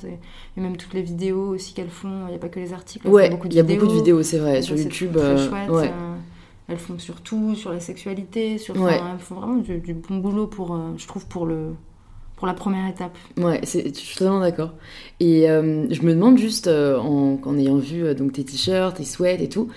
[0.58, 3.08] Et même toutes les vidéos aussi qu'elles font, il n'y a pas que les articles.
[3.08, 4.22] Ouais, il y a beaucoup de vidéos.
[4.24, 5.14] c'est vrai, sur YouTube.
[5.16, 5.70] Très euh, chouette.
[5.70, 5.88] ouais.
[5.94, 6.16] euh,
[6.68, 8.76] elles font sur tout, sur la sexualité, sur.
[8.76, 8.96] Ouais.
[8.96, 11.70] enfin, elles font vraiment du, du bon boulot pour, euh, je trouve, pour le,
[12.36, 13.16] pour la première étape.
[13.38, 14.74] Ouais, je suis totalement d'accord.
[15.20, 18.98] Et euh, je me demande juste, euh, en, en ayant vu euh, donc tes t-shirts,
[18.98, 19.70] tes sweats et tout,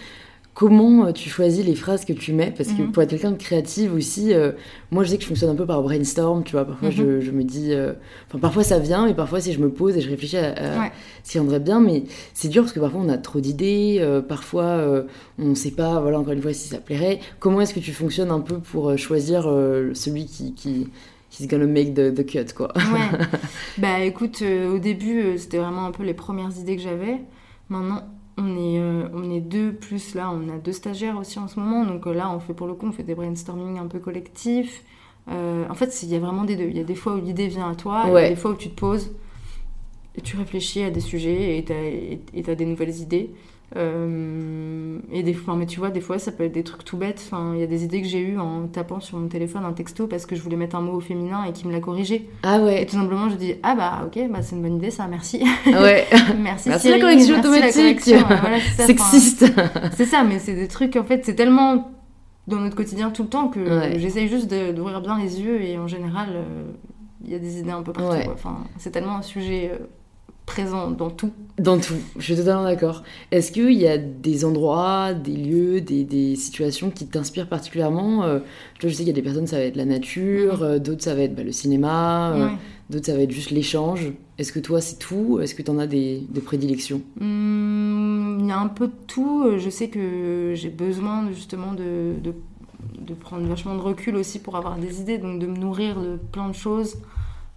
[0.55, 2.51] comment tu choisis les phrases que tu mets?
[2.57, 2.91] Parce que Mhm.
[2.91, 4.51] pour être quelqu'un de créative aussi, euh,
[4.91, 6.65] moi je sais que je fonctionne un peu par brainstorm, tu vois.
[6.65, 6.95] Parfois Mhm.
[6.97, 7.93] je, je me dis, euh,
[8.27, 10.81] enfin parfois ça vient, mais parfois si je me pose et je réfléchis à, à
[10.81, 10.93] Ouais.
[11.23, 12.03] ce qui rendrait bien, mais
[12.35, 15.05] c'est dur parce que parfois on a trop d'idées, euh, parfois
[15.39, 17.21] on ne sait pas, voilà encore une fois si ça plairait.
[17.39, 19.45] Comment est-ce que tu fonctionnes un peu pour choisir
[19.95, 20.89] celui qui, qui
[21.31, 23.18] he's gonna make the, the cut quoi Ouais.
[23.79, 27.20] bah écoute, euh, au début, euh, c'était vraiment un peu les premières idées que j'avais.
[27.68, 28.03] Maintenant,
[28.37, 31.59] on est, euh, on est deux, plus là, on a deux stagiaires aussi en ce
[31.59, 31.85] moment.
[31.85, 34.85] Donc là, on fait pour le coup, on fait des brainstorming un peu collectifs.
[35.31, 36.68] En fait, il y a vraiment des deux.
[36.70, 38.37] Il y a des fois où l'idée vient à toi, et il y a des
[38.37, 39.11] fois où tu te poses
[40.18, 43.31] et tu réfléchis à des sujets et tu as, des nouvelles idées.
[43.77, 46.97] Euh, et des fois, mais tu vois, des fois, ça peut être des trucs tout
[46.97, 47.23] bêtes.
[47.27, 49.73] Enfin, il y a des idées que j'ai eues en tapant sur mon téléphone un
[49.73, 52.29] texto parce que je voulais mettre un mot au féminin et qui me l'a corrigé.
[52.43, 54.91] Ah Et ouais, tout simplement, je dis ah bah ok, bah c'est une bonne idée
[54.91, 55.43] ça, merci.
[55.66, 56.07] ah ouais.
[56.41, 56.69] merci.
[56.69, 57.75] Merci la Siri, correction merci automatique.
[58.05, 58.16] correction.
[58.29, 59.45] Ouais, voilà, ça, Sexiste.
[59.57, 61.91] enfin, C'est ça, mais c'est des trucs en fait, c'est tellement
[62.47, 63.99] dans notre quotidien tout le temps que Ouais.
[63.99, 66.43] j'essaye juste d'ouvrir bien les yeux et en général, euh,
[67.25, 68.11] il y a des idées un peu partout.
[68.12, 68.29] Ouais.
[68.33, 69.85] Enfin, c'est tellement un sujet euh,
[70.49, 71.31] présent dans tout.
[71.59, 73.03] Dans tout, je suis totalement d'accord.
[73.31, 78.39] Est-ce qu'il y a des endroits, des lieux, des, des situations qui t'inspirent particulièrement Euh,
[78.81, 81.15] je sais qu'il y a des personnes, ça va être la nature, euh, d'autres, ça
[81.15, 82.49] va être bah, le cinéma, euh,
[82.91, 84.13] d'autres, ça va être juste l'échange.
[84.39, 87.03] Est-ce que toi, c'est tout Est-ce que tu en as des, des prédilections?
[87.21, 89.59] Hum, Il y a un peu de tout.
[89.59, 92.33] Je sais que j'ai besoin justement de, de,
[93.01, 96.17] de prendre vachement de recul aussi pour avoir des idées, donc de me nourrir de
[96.31, 96.95] plein de choses,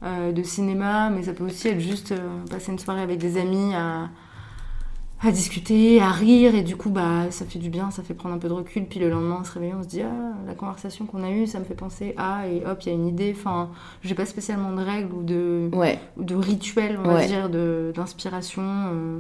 [0.03, 2.17] euh, de cinéma, mais ça peut aussi être juste euh,
[2.49, 4.09] passer une soirée avec des amis à,
[5.23, 8.33] à discuter, à rire, et du coup, bah, ça fait du bien, ça fait prendre
[8.33, 10.55] un peu de recul, puis le lendemain, on se réveille, on se dit, ah, la
[10.55, 13.07] conversation qu'on a eue, ça me fait penser à, et hop, il y a une
[13.07, 13.31] idée.
[13.37, 13.69] Enfin,
[14.03, 17.27] j'ai pas spécialement de règles ou de Ouais, de rituel, on va Ouais.
[17.27, 17.49] dire,
[17.93, 18.63] d'inspiration.
[18.63, 19.19] euh,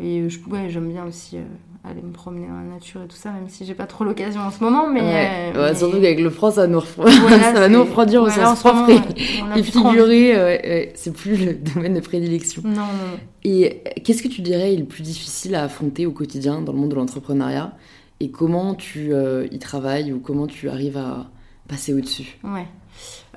[0.00, 1.44] et je, ouais, j'aime bien aussi euh,
[1.90, 4.40] aller me promener dans la nature et tout ça, même si j'ai pas trop l'occasion
[4.40, 4.88] en ce moment.
[4.88, 5.52] Mais, ouais.
[5.54, 8.22] euh, Ouais, mais- Surtout qu'avec le franc, ça, nous refro- voilà, ça va nous refroidir
[8.22, 12.62] au sens propre et, ouais, c'est plus le domaine de prédilection.
[12.64, 13.18] Non, non, non.
[13.44, 16.78] Et qu'est-ce que tu dirais est le plus difficile à affronter au quotidien dans le
[16.78, 17.76] monde de l'entrepreneuriat
[18.20, 21.30] Et comment tu euh, y travailles ou comment tu arrives à
[21.68, 22.38] passer au-dessus?
[22.44, 22.66] Ouais.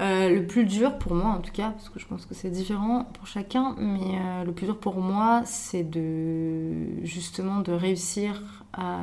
[0.02, 2.50] Euh, le plus dur pour moi, en tout cas, parce que je pense que c'est
[2.50, 8.42] différent pour chacun, mais euh, le plus dur pour moi, c'est de justement de réussir
[8.72, 8.96] à,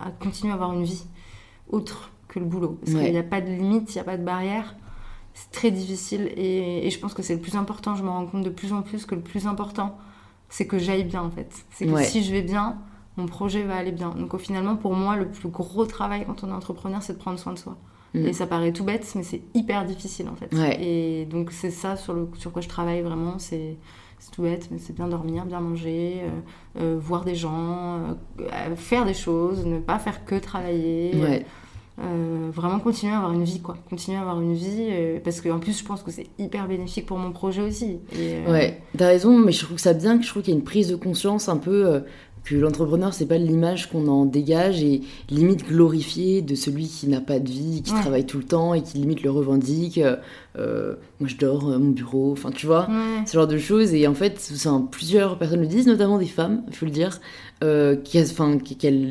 [0.00, 1.04] à continuer à avoir une vie
[1.68, 2.78] autre que le boulot.
[2.80, 3.04] Parce Ouais.
[3.04, 4.74] qu'il n'y a pas de limite, il n'y a pas de barrière.
[5.34, 7.94] C'est très difficile et, et je pense que c'est le plus important.
[7.94, 9.98] Je me rends compte de plus en plus que le plus important,
[10.48, 11.52] c'est que j'aille bien en fait.
[11.70, 12.04] C'est que Ouais.
[12.04, 12.78] si je vais bien,
[13.18, 14.10] mon projet va aller bien.
[14.10, 17.38] Donc finalement, pour moi, le plus gros travail quand on est entrepreneur, c'est de prendre
[17.38, 17.76] soin de soi.
[18.14, 18.26] Mm.
[18.26, 20.54] Et ça paraît tout bête, mais c'est hyper difficile en fait.
[20.54, 20.82] Ouais.
[20.82, 23.38] Et donc c'est ça sur, le, sur quoi je travaille vraiment.
[23.38, 23.76] C'est
[24.18, 28.76] c'est tout bête, mais c'est bien dormir, bien manger, euh, euh, voir des gens, euh,
[28.76, 31.14] faire des choses, ne pas faire que travailler.
[31.16, 31.46] Ouais,
[32.52, 33.76] vraiment continuer à avoir une vie, quoi.
[33.90, 34.88] Continuer à avoir une vie,
[35.24, 37.98] parce qu'en plus, je pense que c'est hyper bénéfique pour mon projet aussi.
[38.12, 38.80] Et, ouais.
[38.96, 40.88] T'as raison, mais je trouve ça bien que je trouve qu'il y a une prise
[40.88, 42.02] de conscience un peu
[42.44, 47.20] que l'entrepreneur, c'est pas l'image qu'on en dégage et limite glorifiée de celui qui n'a
[47.20, 48.00] pas de vie, qui Ouais.
[48.00, 49.98] travaille tout le temps et qui limite le revendique.
[49.98, 50.16] euh,
[50.58, 52.88] euh, moi, je dors à mon bureau, enfin, tu vois.
[52.88, 53.24] Ouais.
[53.26, 53.92] ce genre de choses.
[53.94, 54.40] Et en fait,
[54.90, 57.20] plusieurs personnes le disent, notamment des femmes, il faut le dire,
[57.62, 58.26] euh, qu'elles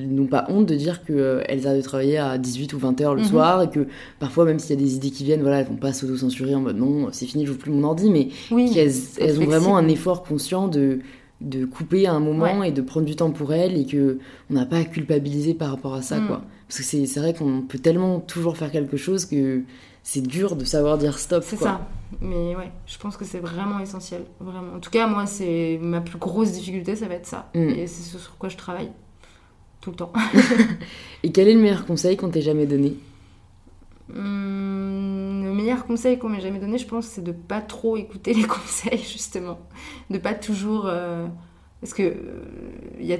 [0.09, 3.21] n'ont pas honte de dire qu'elles arrêtent de travailler à 18 ou 20 heures le
[3.21, 3.28] Mhm.
[3.28, 3.88] soir et que
[4.19, 6.61] parfois, même s'il y a des idées qui viennent, voilà, elles vont pas s'auto-censurer en
[6.61, 9.88] mode non, c'est fini, je joue plus mon ordi, mais Oui, qu'elles ont vraiment un
[9.88, 10.99] effort conscient de
[11.41, 14.19] de couper à un moment et de prendre du temps pour elles et que
[14.49, 16.27] on n'a pas à culpabiliser par rapport à ça Mm.
[16.27, 19.61] quoi parce que c'est vrai qu'on peut tellement toujours faire quelque chose que
[20.03, 21.88] c'est dur de savoir dire stop C'est ça.
[22.21, 24.23] Mais ouais, je pense que c'est vraiment essentiel.
[24.39, 24.75] Vraiment.
[24.75, 27.49] En tout cas, moi, c'est ma plus grosse difficulté, ça va être ça.
[27.55, 27.69] Mm.
[27.69, 28.89] Et c'est ce sur quoi je travaille
[29.79, 30.11] tout le temps.
[31.23, 32.95] et quel est le meilleur conseil qu'on t'ait jamais donné?
[34.13, 34.21] Le
[35.68, 38.99] meilleur conseil qu'on m'ait jamais donné, je pense, c'est de pas trop écouter les conseils,
[38.99, 39.59] justement.
[40.09, 40.84] De pas toujours.
[40.88, 41.28] euh,
[41.82, 42.43] Parce que euh,
[42.99, 43.18] y a...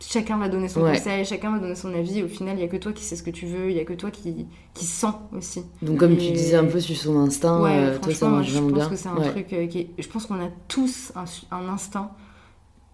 [0.00, 0.92] chacun va donner son Ouais.
[0.96, 2.22] conseil, chacun va donner son avis.
[2.22, 3.80] Au final, il y a que toi qui sais ce que tu veux, il y
[3.80, 5.62] a que toi qui, qui sens aussi.
[5.82, 8.88] donc comme tu disais un peu sur son instinct ouais, euh, toi ça je pense
[8.88, 9.30] que c'est un Ouais.
[9.30, 9.90] truc qui est...
[9.98, 11.24] Je pense qu'on a tous un,
[11.56, 12.10] un instinct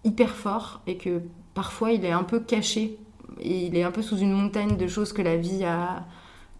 [0.03, 1.21] hyper fort et que
[1.53, 2.97] parfois il est un peu caché
[3.39, 6.05] et il est un peu sous une montagne de choses que la vie a,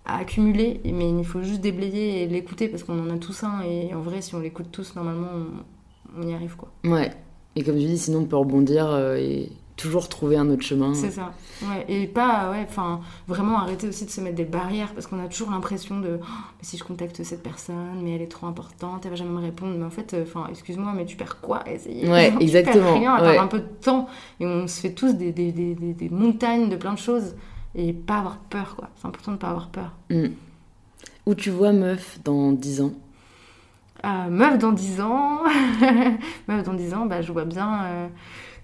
[0.06, 0.82] a accumulées.
[0.84, 3.94] Et- Mais il faut juste déblayer et l'écouter parce qu'on en a tous un et
[3.94, 5.28] en vrai, si on l'écoute tous, normalement,
[6.18, 6.70] on y arrive quoi.
[6.84, 7.12] Ouais.
[7.56, 10.94] Et comme tu dis, sinon on peut rebondir euh, et toujours trouver un autre chemin.
[10.94, 11.32] C'est ça.
[11.64, 11.86] Ouais.
[11.88, 15.28] Et pas, ouais, enfin, vraiment arrêter aussi de se mettre des barrières parce qu'on a
[15.28, 19.02] toujours l'impression de, oh, mais si je contacte cette personne, mais elle est trop importante,
[19.06, 19.76] elle va jamais me répondre.
[19.78, 22.08] Mais en fait, euh, enfin, excuse-moi, mais tu perds quoi à essayer?
[22.10, 22.84] Ouais, Tu exactement.
[22.86, 23.28] perds rien à Ouais.
[23.32, 24.08] perdre un peu de temps.
[24.42, 27.36] Et on se fait tous des, des, des- des montagnes de plein de choses
[27.80, 28.90] et pas avoir peur, quoi.
[28.96, 29.92] C'est important de pas avoir peur.
[30.10, 30.28] Mm.
[31.26, 32.94] Où tu vois meuf dans 10 ans?
[34.06, 35.40] Euh, meuf dans 10 ans,
[36.48, 38.08] meuf dans 10 ans, bah, je vois bien euh,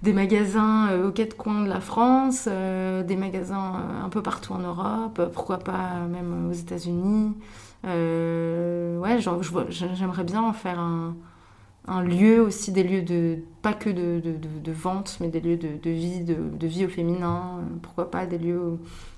[0.05, 4.21] des magasins euh, aux quatre coins de la France, euh, des magasins euh, un peu
[4.21, 7.33] partout en Europe, pourquoi pas même aux États-Unis.
[7.83, 11.15] Ouais, genre, j'aimerais bien en faire un,
[11.87, 15.39] un lieu aussi, des lieux de pas que de, de, de- de vente, mais des
[15.39, 17.59] lieux de, de vie, de, vie au féminin.
[17.59, 18.59] euh, pourquoi pas des lieux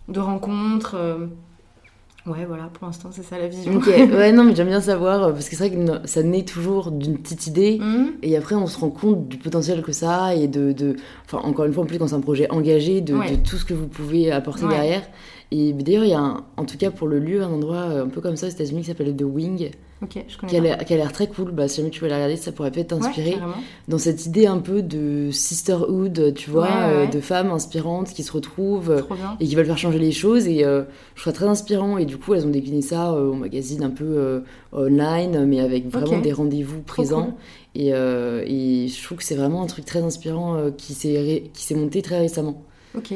[0.10, 0.96] de rencontres.
[0.96, 1.28] euh.
[2.26, 3.76] ouais, voilà, pour l'instant c'est ça la vision.
[3.78, 6.44] Ok, ouais, non, mais j'aime bien savoir, euh, parce que c'est vrai que ça naît
[6.44, 8.12] toujours d'une petite idée, Mhm.
[8.22, 11.38] et après on se rend compte du potentiel que ça a, et de, de- enfin
[11.48, 13.32] encore une fois, en plus quand c'est un projet engagé, de, Ouais.
[13.32, 14.72] de tout ce que vous pouvez apporter Ouais.
[14.74, 15.04] derrière.
[15.52, 18.08] Et d'ailleurs, il y a, un- en tout cas pour le lieu, un endroit un
[18.10, 19.72] peu comme ça aux États-Unis qui s'appelle The Wing,
[20.04, 21.52] Ok, je connais qui a l'air qui a l'air très cool.
[21.52, 23.32] Bah, si jamais tu veux la regarder, ça pourrait peut-être t'inspirer.
[23.88, 28.10] dans cette idée un peu de sisterhood, tu vois, Ouais, ouais, euh, de femmes inspirantes
[28.14, 28.92] qui se retrouvent
[29.40, 30.48] et qui veulent faire changer les choses.
[30.48, 30.84] Et euh,
[31.16, 31.98] je trouve ça très inspirant.
[31.98, 35.88] Et du coup, elles ont décliné ça euh, au magazine un peu online, mais avec
[35.90, 37.36] vraiment des rendez-vous présents.
[37.76, 41.64] Et, et je trouve que c'est vraiment un truc très inspirant qui s'est ré- qui
[41.64, 42.62] s'est monté très récemment.
[42.96, 43.14] Ok.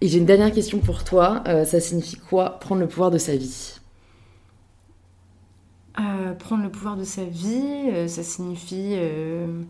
[0.00, 1.42] Et j'ai une dernière question pour toi.
[1.64, 3.73] Ça signifie quoi prendre le pouvoir de sa vie?
[6.00, 8.94] Euh, prendre le pouvoir de sa vie, euh, ça signifie.
[8.96, 9.62] euh,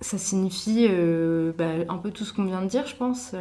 [0.00, 0.88] ça signifie
[1.58, 3.34] bah, un peu tout ce qu'on vient de dire, je pense.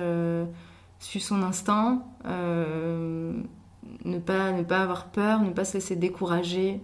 [0.99, 6.81] Suivre son instinct, ne, pas, ne pas avoir peur, ne pas se laisser décourager,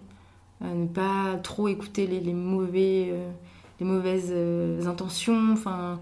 [0.62, 3.14] ne pas trop écouter les, les mauvais,
[3.82, 4.34] les mauvaises
[4.88, 5.52] intentions.
[5.52, 6.00] Enfin,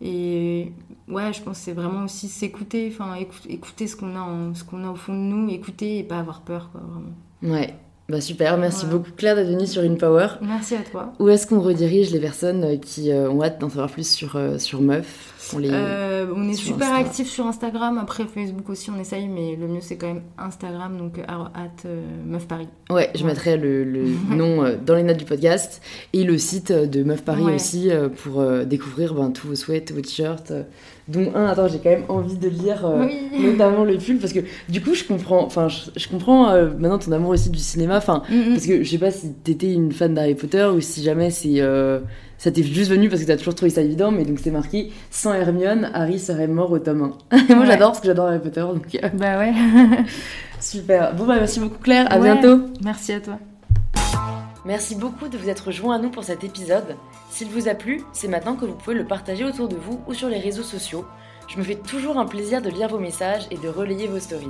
[0.00, 0.72] et
[1.08, 4.54] ouais, je pense que c'est vraiment aussi s'écouter, enfin écouter, écouter ce qu'on a, en-
[4.54, 7.54] ce qu'on a au fond de nous, écouter et pas avoir peur, quoi, vraiment.
[7.56, 7.74] Ouais,
[8.08, 8.56] bah super.
[8.58, 10.28] Merci beaucoup Claire d'être venue sur une Power.
[10.40, 11.12] Merci à toi.
[11.18, 14.36] Où est-ce qu'on redirige les personnes euh, qui euh, ont hâte d'en savoir plus sur,
[14.36, 15.34] euh, sur Meuf?
[15.54, 15.70] On les...
[15.72, 17.98] Euh, on est sur super actifs sur Instagram.
[17.98, 22.02] Après Facebook aussi, on essaye, mais le mieux c'est quand même Instagram, donc at euh,
[22.26, 22.68] Meuf Paris.
[22.90, 23.28] Ouais, je Ouais.
[23.28, 24.04] mettrai le, le
[24.36, 25.80] nom euh, dans les notes du podcast
[26.12, 27.54] et le site euh, de Meuf Paris Ouais.
[27.54, 30.50] aussi euh, pour euh, découvrir ben, tous vos sweats, tous vos t-shirts.
[30.50, 30.62] euh,
[31.06, 33.30] dont un, attends, j'ai quand même envie de lire euh, Oui.
[33.52, 36.98] notamment le pull parce que du coup, je comprends, enfin, je, je comprends euh, maintenant
[36.98, 37.96] ton amour aussi du cinéma.
[37.96, 38.48] Enfin, Mm, mm.
[38.54, 41.60] parce que je sais pas si t'étais une fan d'Harry Potter ou si jamais c'est
[41.60, 42.00] euh,
[42.38, 44.92] ça t'est juste venu parce que t'as toujours trouvé ça évident, mais donc c'est marqué
[45.10, 47.36] sans Hermione, Harry serait mort au tome 1.
[47.36, 47.66] Et moi Ouais.
[47.66, 49.52] j'adore parce que j'adore Harry Potter, donc euh, Bah ouais.
[50.60, 51.14] super.
[51.14, 52.32] Bon bah merci beaucoup Claire, à Ouais.
[52.32, 52.62] bientôt.
[52.82, 53.38] Merci à toi.
[54.64, 56.96] Merci beaucoup de vous être joint à nous pour cet épisode.
[57.30, 60.14] S'il vous a plu, c'est maintenant que vous pouvez le partager autour de vous ou
[60.14, 61.04] sur les réseaux sociaux.
[61.48, 64.46] Je me fais toujours un plaisir de lire vos messages et de relayer vos stories.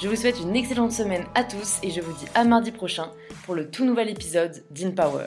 [0.00, 3.08] Je vous souhaite une excellente semaine à tous et je vous dis à mardi prochain
[3.44, 5.26] pour le tout nouvel épisode d'InPower.